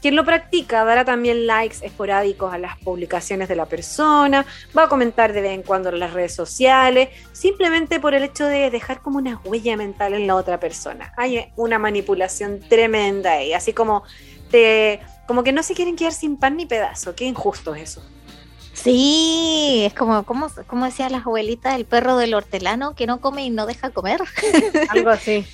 Quien 0.00 0.14
lo 0.14 0.24
practica 0.24 0.84
dará 0.84 1.04
también 1.04 1.48
likes 1.48 1.84
esporádicos 1.84 2.54
a 2.54 2.58
las 2.58 2.78
publicaciones 2.78 3.48
de 3.48 3.56
la 3.56 3.66
persona, 3.66 4.46
va 4.78 4.84
a 4.84 4.88
comentar 4.88 5.32
de 5.32 5.40
vez 5.40 5.50
en 5.50 5.64
cuando 5.64 5.88
en 5.88 5.98
las 5.98 6.12
redes 6.12 6.32
sociales, 6.32 7.08
simplemente 7.32 7.98
por 7.98 8.14
el 8.14 8.22
hecho 8.22 8.46
de 8.46 8.70
dejar 8.70 9.02
como 9.02 9.18
una 9.18 9.40
huella 9.44 9.76
mental 9.76 10.14
en 10.14 10.28
la 10.28 10.36
otra 10.36 10.60
persona. 10.60 11.12
Hay 11.16 11.50
una 11.56 11.80
manipulación 11.80 12.60
tremenda 12.60 13.32
ahí, 13.32 13.52
así 13.52 13.72
como 13.72 14.04
te, 14.48 15.00
como 15.26 15.42
que 15.42 15.50
no 15.50 15.64
se 15.64 15.74
quieren 15.74 15.96
quedar 15.96 16.12
sin 16.12 16.36
pan 16.36 16.56
ni 16.56 16.66
pedazo. 16.66 17.16
Qué 17.16 17.24
injusto 17.24 17.74
es 17.74 17.82
eso. 17.82 18.02
Sí, 18.82 19.82
es 19.84 19.94
como, 19.94 20.24
como, 20.24 20.48
como 20.66 20.86
decían 20.86 21.12
las 21.12 21.26
abuelitas, 21.26 21.74
el 21.74 21.84
perro 21.84 22.16
del 22.16 22.34
hortelano 22.34 22.94
que 22.94 23.06
no 23.06 23.20
come 23.20 23.44
y 23.44 23.50
no 23.50 23.66
deja 23.66 23.90
comer. 23.90 24.20
Algo 24.88 25.10
así. 25.10 25.46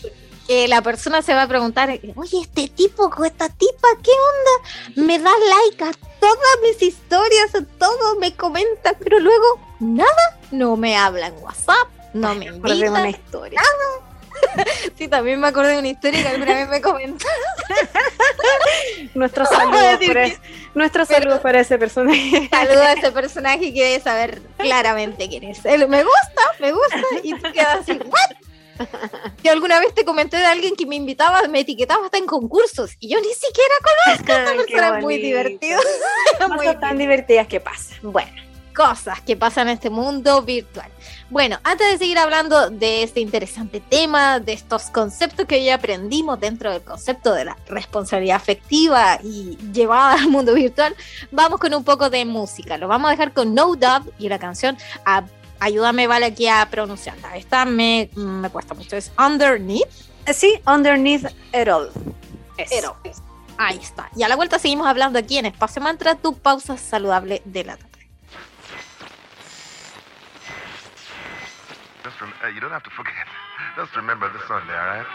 que 0.47 0.68
la 0.68 0.81
persona 0.83 1.22
se 1.22 1.35
va 1.35 1.43
a 1.43 1.49
preguntar, 1.49 1.91
oye, 2.14 2.41
este 2.41 2.68
tipo 2.68 3.11
esta 3.24 3.49
tipa, 3.49 3.89
¿qué 4.03 4.11
onda? 4.11 5.07
Me 5.07 5.18
da 5.18 5.31
like 5.31 5.85
a 5.85 5.93
todas 6.20 6.59
mis 6.62 6.83
historias, 6.83 7.55
a 7.55 7.64
todo, 7.79 8.18
me 8.20 8.35
comenta, 8.35 8.95
pero 8.99 9.18
luego 9.18 9.61
nada, 9.81 10.39
no 10.53 10.77
me 10.77 10.97
habla 10.97 11.29
en 11.29 11.35
WhatsApp, 11.43 11.89
no 12.14 12.35
me 12.35 12.51
de 12.51 12.91
una 12.91 13.11
historia. 13.11 13.61
Sí, 14.97 15.09
también 15.09 15.39
me 15.41 15.49
acordé 15.49 15.72
de 15.72 15.78
una 15.78 15.89
historia 15.89 16.22
que 16.22 16.28
alguna 16.28 16.55
vez 16.55 16.68
me 16.68 16.80
comentó. 16.80 17.26
Nuestro 19.14 19.45
saludo 19.47 19.78
decir 19.91 20.09
para, 20.09 20.26
ese- 20.26 20.41
nuestro 20.74 21.07
Pero- 21.07 21.20
saludo 21.20 21.43
para 21.43 21.61
ese 21.61 21.78
personaje. 21.78 22.49
Saludo 22.51 22.82
a 22.82 22.93
ese 22.93 23.12
personaje 23.12 23.72
que 23.74 23.84
debe 23.84 24.01
saber 24.03 24.41
claramente 24.59 25.28
quién 25.28 25.45
es. 25.45 25.64
Él, 25.64 25.87
me 25.89 26.03
gusta, 26.03 26.43
me 26.61 26.72
gusta, 26.72 26.97
y 27.22 27.34
tú 27.34 27.53
quedas 27.53 27.80
así, 27.80 27.93
¿what? 27.93 28.37
Yo 29.43 29.53
alguna 29.53 29.80
vez 29.80 29.95
te 29.95 30.05
comenté 30.05 30.37
de 30.37 30.45
alguien 30.47 30.76
que 30.76 30.84
me 30.87 30.97
invitaba, 30.97 31.43
me 31.49 31.61
etiquetaba 31.61 32.05
hasta 32.07 32.18
en 32.18 32.26
concursos, 32.26 32.93
y 33.01 33.09
yo 33.09 33.18
ni 33.20 33.32
siquiera 33.32 33.74
conozco 34.26 34.84
Ay, 34.95 35.03
muy 35.03 35.16
divertido. 35.18 35.80
Cosas 36.39 36.80
tan 36.80 36.99
divertidas 36.99 37.47
que 37.47 37.61
pasan. 37.61 37.99
Bueno, 38.03 38.30
cosas 38.77 39.20
que 39.22 39.37
pasan 39.37 39.68
en 39.68 39.74
este 39.74 39.89
mundo 39.91 40.43
virtual. 40.43 40.91
Bueno, 41.31 41.59
antes 41.64 41.91
de 41.91 41.99
seguir 41.99 42.18
hablando 42.18 42.68
de 42.70 43.03
este 43.03 43.20
interesante 43.20 43.81
tema, 43.81 44.39
de 44.39 44.53
estos 44.53 44.91
conceptos 44.91 45.47
que 45.47 45.55
hoy 45.57 45.70
aprendimos 45.70 46.39
dentro 46.39 46.70
del 46.70 46.83
concepto 46.83 47.33
de 47.33 47.47
la 47.47 47.57
responsabilidad 47.68 48.37
afectiva 48.37 49.18
y 49.24 49.57
llevada 49.72 50.14
al 50.14 50.29
mundo 50.29 50.53
virtual, 50.55 50.95
vamos 51.33 51.59
con 51.59 51.72
un 51.74 51.83
poco 51.85 52.11
de 52.11 52.24
música. 52.27 52.77
Lo 52.77 52.87
vamos 52.87 53.09
a 53.09 53.12
dejar 53.12 53.33
con 53.33 53.55
No 53.55 53.74
Doubt 53.74 54.12
y 54.18 54.29
la 54.29 54.39
canción 54.39 54.77
a- 55.05 55.24
Ayúdame, 55.59 56.07
vale, 56.07 56.27
aquí 56.27 56.47
a 56.49 56.68
pronunciarla. 56.70 57.35
Esta 57.35 57.64
me, 57.64 58.11
me 58.14 58.51
cuesta 58.51 58.74
mucho. 58.74 58.95
Es 58.95 59.11
Underneath. 59.18 59.89
eh, 60.27 60.35
sí, 60.35 60.61
underneath 60.66 61.24
it 61.55 61.66
all. 61.68 61.89
Eso. 62.59 62.95
Pero, 63.03 63.14
ahí 63.57 63.79
está. 63.83 64.11
Y 64.14 64.22
a 64.22 64.29
la 64.29 64.37
vuelta 64.37 64.59
seguimos 64.59 64.87
hablando 64.87 65.18
aquí 65.18 65.39
en 65.39 65.47
Espacio 65.47 65.81
Mantra, 65.81 66.14
tu 66.14 66.35
pausa 66.37 66.77
saludable 66.77 67.41
de 67.47 67.64
la 67.64 67.77
tarde. 67.79 67.86
Just 72.07 72.21
rem- 72.21 72.33
uh, 72.45 72.47
you 72.47 72.61
don't 72.61 72.71
have 72.71 72.85
to 72.85 72.91
forget. 72.91 73.27
Just 73.77 73.97
remember 73.97 74.33
this 74.33 74.47
Sunday, 74.47 74.73
all 74.73 74.87
right? 74.87 75.07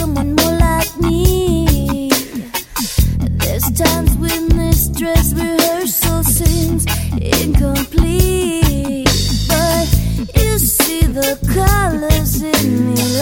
someone 0.00 0.39
First 3.60 3.76
times 3.76 4.16
with 4.16 4.54
mistress 4.54 5.34
rehearsal 5.34 6.24
seems 6.24 6.86
incomplete, 7.12 9.04
but 9.48 9.86
you 10.34 10.58
see 10.58 11.02
the 11.02 11.36
colors 11.52 12.40
in 12.42 12.94
me. 12.94 13.19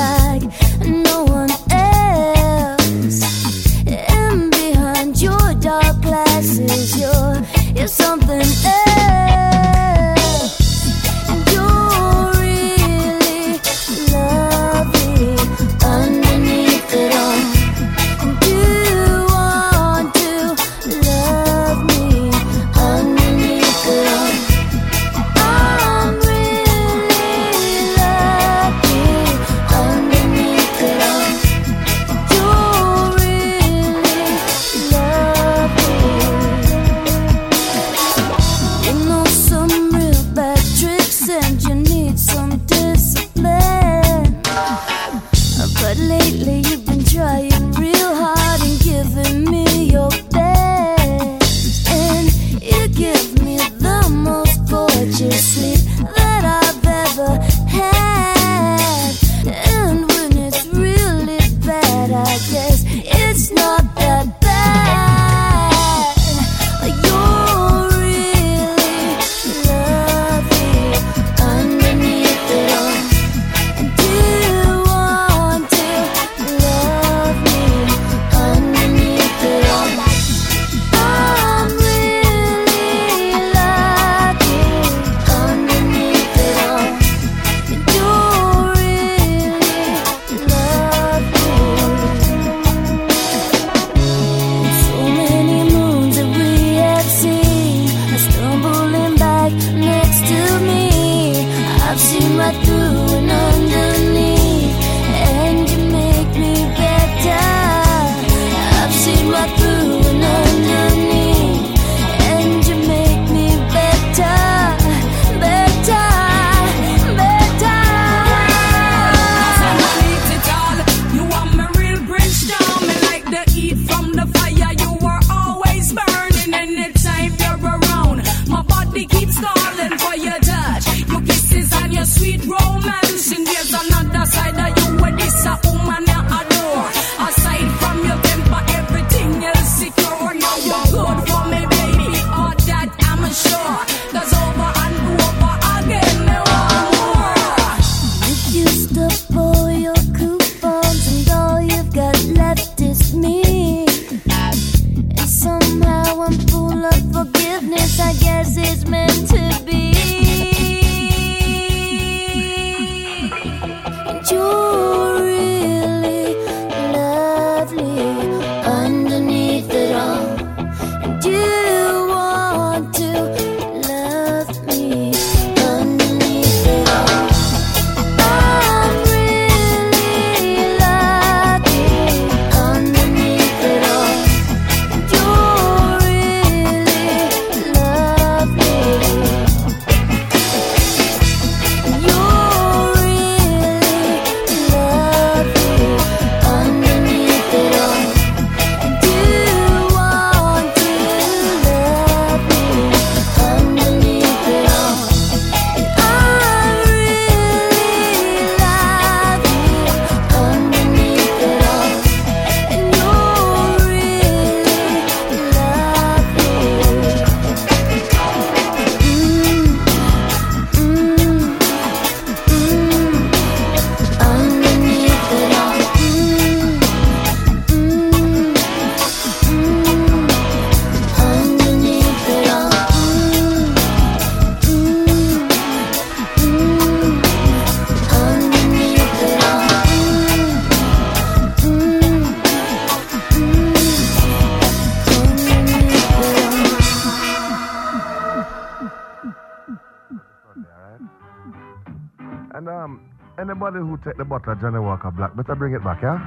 And 252.68 252.84
um, 252.84 253.00
anybody 253.38 253.78
who 253.78 253.96
take 254.04 254.18
the 254.18 254.24
bottle 254.24 254.52
of 254.52 254.60
Johnny 254.60 254.78
Walker 254.78 255.10
Black, 255.10 255.34
better 255.34 255.54
bring 255.54 255.74
it 255.74 255.82
back, 255.82 256.02
yeah? 256.02 256.20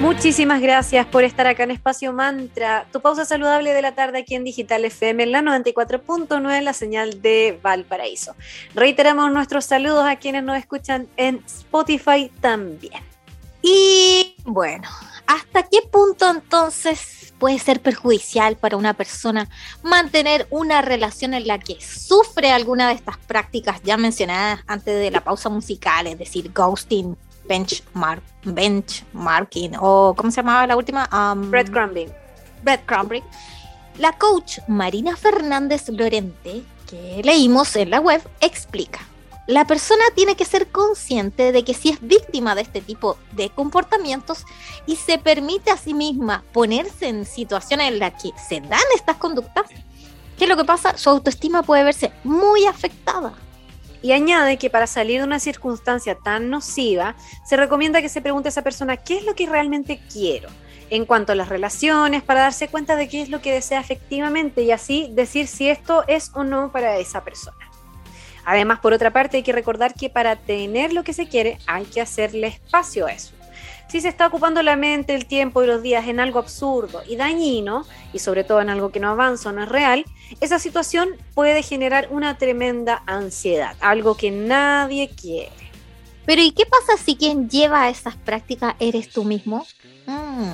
Muchísimas 0.00 0.60
gracias 0.60 1.06
por 1.06 1.22
estar 1.22 1.46
acá 1.46 1.62
en 1.62 1.70
Espacio 1.70 2.12
Mantra, 2.12 2.86
tu 2.90 3.00
pausa 3.00 3.24
saludable 3.24 3.72
de 3.72 3.82
la 3.82 3.94
tarde 3.94 4.18
aquí 4.18 4.34
en 4.34 4.42
Digital 4.42 4.84
FM 4.84 5.22
en 5.22 5.32
la 5.32 5.42
94.9, 5.42 6.60
la 6.60 6.72
señal 6.72 7.22
de 7.22 7.60
Valparaíso. 7.62 8.34
Reiteramos 8.74 9.30
nuestros 9.30 9.64
saludos 9.64 10.04
a 10.08 10.16
quienes 10.16 10.42
nos 10.42 10.56
escuchan 10.56 11.06
en 11.16 11.40
Spotify 11.46 12.32
también. 12.40 13.00
Y 13.62 14.31
bueno, 14.44 14.88
¿hasta 15.26 15.62
qué 15.64 15.78
punto 15.90 16.28
entonces 16.30 17.32
puede 17.38 17.58
ser 17.58 17.80
perjudicial 17.80 18.56
para 18.56 18.76
una 18.76 18.94
persona 18.94 19.48
mantener 19.82 20.46
una 20.50 20.80
relación 20.80 21.34
en 21.34 21.46
la 21.46 21.58
que 21.58 21.80
sufre 21.80 22.52
alguna 22.52 22.88
de 22.88 22.94
estas 22.94 23.16
prácticas 23.18 23.82
ya 23.82 23.96
mencionadas 23.96 24.60
antes 24.66 24.98
de 24.98 25.10
la 25.10 25.22
pausa 25.24 25.48
musical, 25.48 26.06
es 26.06 26.18
decir, 26.18 26.52
ghosting, 26.52 27.16
benchmark, 27.48 28.22
benchmarking 28.44 29.76
o 29.80 30.14
¿cómo 30.16 30.30
se 30.30 30.36
llamaba 30.36 30.66
la 30.66 30.76
última? 30.76 31.08
Um, 31.12 31.50
Breadcrumbing. 31.50 32.10
breadcrumbing. 32.62 33.24
La 33.98 34.12
coach 34.12 34.58
Marina 34.68 35.16
Fernández 35.16 35.88
Lorente, 35.88 36.62
que 36.88 37.22
leímos 37.24 37.74
en 37.76 37.90
la 37.90 38.00
web, 38.00 38.22
explica. 38.40 39.00
La 39.48 39.66
persona 39.66 40.04
tiene 40.14 40.36
que 40.36 40.44
ser 40.44 40.68
consciente 40.68 41.50
de 41.50 41.64
que 41.64 41.74
si 41.74 41.88
es 41.88 42.00
víctima 42.00 42.54
de 42.54 42.62
este 42.62 42.80
tipo 42.80 43.18
de 43.32 43.50
comportamientos 43.50 44.44
y 44.86 44.94
se 44.94 45.18
permite 45.18 45.72
a 45.72 45.76
sí 45.76 45.94
misma 45.94 46.44
ponerse 46.52 47.08
en 47.08 47.26
situaciones 47.26 47.88
en 47.88 47.98
las 47.98 48.22
que 48.22 48.30
se 48.48 48.60
dan 48.60 48.80
estas 48.94 49.16
conductas, 49.16 49.66
¿qué 50.38 50.44
es 50.44 50.48
lo 50.48 50.56
que 50.56 50.64
pasa? 50.64 50.96
Su 50.96 51.10
autoestima 51.10 51.64
puede 51.64 51.82
verse 51.82 52.12
muy 52.22 52.66
afectada. 52.66 53.34
Y 54.00 54.12
añade 54.12 54.58
que 54.58 54.70
para 54.70 54.86
salir 54.86 55.20
de 55.20 55.26
una 55.26 55.40
circunstancia 55.40 56.16
tan 56.16 56.48
nociva, 56.48 57.16
se 57.44 57.56
recomienda 57.56 58.00
que 58.00 58.08
se 58.08 58.20
pregunte 58.20 58.48
a 58.48 58.50
esa 58.50 58.62
persona 58.62 58.96
qué 58.96 59.18
es 59.18 59.24
lo 59.24 59.34
que 59.34 59.46
realmente 59.48 60.00
quiero 60.12 60.48
en 60.90 61.06
cuanto 61.06 61.32
a 61.32 61.34
las 61.34 61.48
relaciones, 61.48 62.22
para 62.22 62.42
darse 62.42 62.68
cuenta 62.68 62.96
de 62.96 63.08
qué 63.08 63.22
es 63.22 63.30
lo 63.30 63.40
que 63.40 63.50
desea 63.50 63.80
efectivamente 63.80 64.62
y 64.62 64.72
así 64.72 65.08
decir 65.12 65.46
si 65.46 65.70
esto 65.70 66.04
es 66.06 66.30
o 66.34 66.44
no 66.44 66.70
para 66.70 66.98
esa 66.98 67.24
persona. 67.24 67.61
Además, 68.44 68.80
por 68.80 68.92
otra 68.92 69.12
parte, 69.12 69.38
hay 69.38 69.42
que 69.42 69.52
recordar 69.52 69.94
que 69.94 70.10
para 70.10 70.36
tener 70.36 70.92
lo 70.92 71.04
que 71.04 71.12
se 71.12 71.28
quiere 71.28 71.58
hay 71.66 71.84
que 71.84 72.00
hacerle 72.00 72.48
espacio 72.48 73.06
a 73.06 73.12
eso. 73.12 73.32
Si 73.88 74.00
se 74.00 74.08
está 74.08 74.26
ocupando 74.26 74.62
la 74.62 74.74
mente, 74.74 75.14
el 75.14 75.26
tiempo 75.26 75.62
y 75.62 75.66
los 75.66 75.82
días 75.82 76.08
en 76.08 76.18
algo 76.18 76.38
absurdo 76.38 77.02
y 77.06 77.16
dañino, 77.16 77.84
y 78.14 78.20
sobre 78.20 78.42
todo 78.42 78.62
en 78.62 78.70
algo 78.70 78.90
que 78.90 79.00
no 79.00 79.10
avanza 79.10 79.50
o 79.50 79.52
no 79.52 79.64
es 79.64 79.68
real, 79.68 80.06
esa 80.40 80.58
situación 80.58 81.10
puede 81.34 81.62
generar 81.62 82.08
una 82.10 82.38
tremenda 82.38 83.02
ansiedad, 83.06 83.76
algo 83.80 84.16
que 84.16 84.30
nadie 84.30 85.10
quiere. 85.10 85.52
Pero 86.24 86.40
¿y 86.40 86.52
qué 86.52 86.64
pasa 86.64 87.02
si 87.02 87.16
quien 87.16 87.50
lleva 87.50 87.82
a 87.82 87.90
esas 87.90 88.16
prácticas 88.16 88.74
eres 88.78 89.10
tú 89.10 89.24
mismo? 89.24 89.66
Mm, 90.06 90.52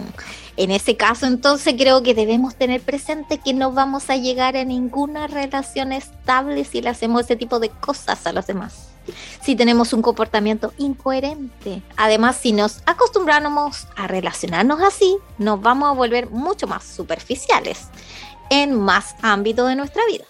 En 0.59 0.73
ese 0.73 0.97
caso, 0.97 1.27
entonces 1.27 1.77
creo 1.79 2.03
que 2.03 2.15
debemos 2.15 2.57
tener 2.57 2.81
presente 2.81 3.39
que 3.39 3.55
no 3.55 3.71
vamos 3.71 4.11
a 4.11 4.17
llegar 4.17 4.57
a 4.57 4.65
ninguna 4.65 5.29
relación 5.29 5.93
estable 5.93 6.65
si 6.65 6.83
le 6.83 6.89
hacemos 6.89 7.23
ese 7.23 7.37
tipo 7.37 7.61
de 7.61 7.71
cosas 7.71 8.27
a 8.27 8.33
los 8.33 8.49
demás. 8.49 8.89
Si 9.41 9.55
tenemos 9.55 9.93
un 9.93 10.03
comportamiento 10.03 10.75
incoherente. 10.77 11.81
Además, 11.97 12.39
si 12.39 12.51
nos 12.51 12.83
acostumbramos 12.87 13.87
a 13.95 14.09
relacionarnos 14.09 14.81
así, 14.83 15.17
nos 15.39 15.61
vamos 15.61 15.91
a 15.91 15.93
volver 15.93 16.29
mucho 16.29 16.67
más 16.67 16.83
superficiales 16.83 17.87
en 18.51 18.75
más 18.75 19.15
ámbitos 19.23 19.69
de 19.69 19.77
nuestra 19.77 20.03
vida. 20.07 20.25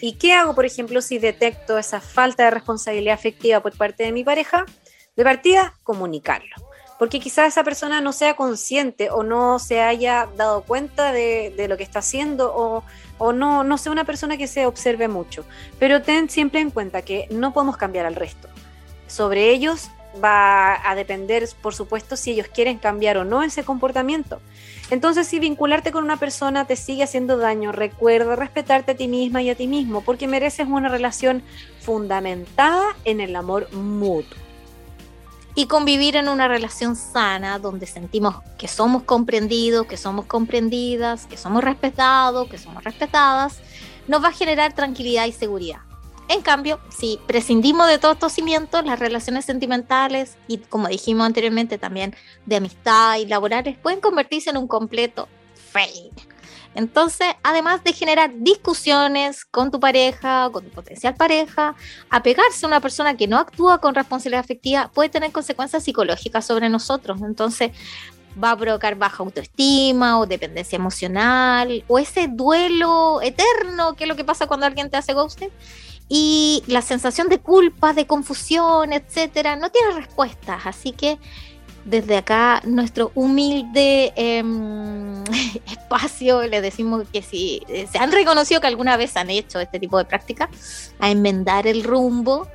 ¿Y 0.00 0.12
qué 0.12 0.34
hago, 0.34 0.54
por 0.54 0.66
ejemplo, 0.66 1.02
si 1.02 1.18
detecto 1.18 1.78
esa 1.78 2.00
falta 2.00 2.44
de 2.44 2.52
responsabilidad 2.52 3.14
afectiva 3.14 3.58
por 3.58 3.76
parte 3.76 4.04
de 4.04 4.12
mi 4.12 4.22
pareja? 4.22 4.66
De 5.16 5.24
partida, 5.24 5.74
comunicarlo. 5.82 6.63
Porque 7.04 7.20
quizás 7.20 7.48
esa 7.48 7.64
persona 7.64 8.00
no 8.00 8.14
sea 8.14 8.34
consciente 8.34 9.10
o 9.10 9.22
no 9.22 9.58
se 9.58 9.82
haya 9.82 10.26
dado 10.38 10.62
cuenta 10.62 11.12
de, 11.12 11.52
de 11.54 11.68
lo 11.68 11.76
que 11.76 11.82
está 11.82 11.98
haciendo 11.98 12.50
o, 12.56 12.82
o 13.18 13.34
no, 13.34 13.62
no 13.62 13.76
sea 13.76 13.92
una 13.92 14.04
persona 14.04 14.38
que 14.38 14.46
se 14.46 14.64
observe 14.64 15.06
mucho. 15.06 15.44
Pero 15.78 16.00
ten 16.00 16.30
siempre 16.30 16.62
en 16.62 16.70
cuenta 16.70 17.02
que 17.02 17.28
no 17.30 17.52
podemos 17.52 17.76
cambiar 17.76 18.06
al 18.06 18.14
resto. 18.14 18.48
Sobre 19.06 19.50
ellos 19.50 19.90
va 20.24 20.80
a 20.90 20.94
depender, 20.94 21.46
por 21.60 21.74
supuesto, 21.74 22.16
si 22.16 22.30
ellos 22.30 22.46
quieren 22.48 22.78
cambiar 22.78 23.18
o 23.18 23.26
no 23.26 23.42
ese 23.42 23.64
comportamiento. 23.64 24.40
Entonces, 24.90 25.26
si 25.26 25.38
vincularte 25.38 25.92
con 25.92 26.04
una 26.04 26.16
persona 26.16 26.66
te 26.66 26.74
sigue 26.74 27.02
haciendo 27.02 27.36
daño, 27.36 27.70
recuerda 27.70 28.34
respetarte 28.34 28.92
a 28.92 28.96
ti 28.96 29.08
misma 29.08 29.42
y 29.42 29.50
a 29.50 29.54
ti 29.54 29.66
mismo, 29.66 30.00
porque 30.00 30.26
mereces 30.26 30.68
una 30.68 30.88
relación 30.88 31.42
fundamentada 31.82 32.96
en 33.04 33.20
el 33.20 33.36
amor 33.36 33.70
mutuo. 33.74 34.43
Y 35.54 35.66
convivir 35.66 36.16
en 36.16 36.28
una 36.28 36.48
relación 36.48 36.96
sana 36.96 37.58
donde 37.58 37.86
sentimos 37.86 38.36
que 38.58 38.68
somos 38.68 39.04
comprendidos, 39.04 39.86
que 39.86 39.96
somos 39.96 40.26
comprendidas, 40.26 41.26
que 41.26 41.36
somos 41.36 41.62
respetados, 41.62 42.48
que 42.48 42.58
somos 42.58 42.82
respetadas, 42.82 43.60
nos 44.08 44.22
va 44.22 44.28
a 44.28 44.32
generar 44.32 44.74
tranquilidad 44.74 45.26
y 45.26 45.32
seguridad. 45.32 45.78
En 46.28 46.40
cambio, 46.40 46.80
si 46.90 47.20
prescindimos 47.26 47.86
de 47.86 47.98
todos 47.98 48.14
estos 48.14 48.32
cimientos, 48.32 48.84
las 48.84 48.98
relaciones 48.98 49.44
sentimentales 49.44 50.36
y, 50.48 50.58
como 50.58 50.88
dijimos 50.88 51.26
anteriormente, 51.26 51.76
también 51.76 52.16
de 52.46 52.56
amistad 52.56 53.18
y 53.18 53.26
laborales 53.26 53.76
pueden 53.78 54.00
convertirse 54.00 54.50
en 54.50 54.56
un 54.56 54.66
completo 54.66 55.28
fail. 55.54 56.10
Entonces, 56.74 57.28
además 57.42 57.84
de 57.84 57.92
generar 57.92 58.32
discusiones 58.36 59.44
con 59.44 59.70
tu 59.70 59.78
pareja, 59.78 60.50
con 60.52 60.64
tu 60.64 60.70
potencial 60.70 61.14
pareja, 61.14 61.74
apegarse 62.10 62.66
a 62.66 62.68
una 62.68 62.80
persona 62.80 63.16
que 63.16 63.28
no 63.28 63.38
actúa 63.38 63.80
con 63.80 63.94
responsabilidad 63.94 64.40
afectiva 64.40 64.90
puede 64.92 65.08
tener 65.08 65.30
consecuencias 65.32 65.84
psicológicas 65.84 66.44
sobre 66.44 66.68
nosotros. 66.68 67.20
Entonces, 67.22 67.70
va 68.42 68.52
a 68.52 68.56
provocar 68.56 68.96
baja 68.96 69.22
autoestima 69.22 70.18
o 70.18 70.26
dependencia 70.26 70.76
emocional 70.76 71.84
o 71.86 71.98
ese 71.98 72.28
duelo 72.28 73.20
eterno, 73.22 73.94
que 73.94 74.04
es 74.04 74.08
lo 74.08 74.16
que 74.16 74.24
pasa 74.24 74.46
cuando 74.46 74.66
alguien 74.66 74.90
te 74.90 74.96
hace 74.96 75.12
ghosting. 75.12 75.50
Y 76.08 76.62
la 76.66 76.82
sensación 76.82 77.28
de 77.28 77.38
culpa, 77.38 77.94
de 77.94 78.06
confusión, 78.06 78.92
etcétera, 78.92 79.56
no 79.56 79.70
tiene 79.70 79.92
respuestas. 79.92 80.66
Así 80.66 80.92
que 80.92 81.18
desde 81.84 82.16
acá, 82.16 82.62
nuestro 82.64 83.12
humilde 83.14 84.12
em, 84.16 85.22
espacio, 85.70 86.46
le 86.46 86.60
decimos 86.60 87.06
que 87.12 87.22
si 87.22 87.62
eh, 87.68 87.86
se 87.90 87.98
han 87.98 88.10
reconocido 88.10 88.60
que 88.60 88.66
alguna 88.66 88.96
vez 88.96 89.16
han 89.16 89.30
hecho 89.30 89.60
este 89.60 89.78
tipo 89.78 89.98
de 89.98 90.04
práctica, 90.04 90.48
a 90.98 91.10
enmendar 91.10 91.66
el 91.66 91.84
rumbo. 91.84 92.48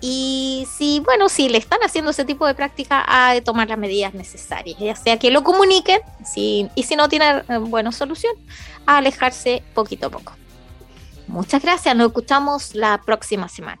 Y 0.00 0.68
si, 0.76 1.00
bueno, 1.00 1.28
si 1.30 1.48
le 1.48 1.56
están 1.56 1.80
haciendo 1.82 2.10
ese 2.10 2.24
tipo 2.24 2.46
de 2.46 2.54
práctica, 2.54 3.02
a 3.06 3.40
tomar 3.40 3.68
las 3.68 3.78
medidas 3.78 4.12
necesarias, 4.12 4.78
ya 4.78 4.94
sea 4.94 5.18
que 5.18 5.30
lo 5.30 5.42
comuniquen, 5.42 6.00
si, 6.24 6.68
y 6.74 6.82
si 6.82 6.96
no 6.96 7.08
tiene, 7.08 7.42
eh, 7.48 7.58
bueno, 7.58 7.92
solución, 7.92 8.34
a 8.84 8.98
alejarse 8.98 9.62
poquito 9.74 10.08
a 10.08 10.10
poco. 10.10 10.34
Muchas 11.26 11.62
gracias, 11.62 11.96
nos 11.96 12.08
escuchamos 12.08 12.74
la 12.74 13.00
próxima 13.04 13.48
semana. 13.48 13.80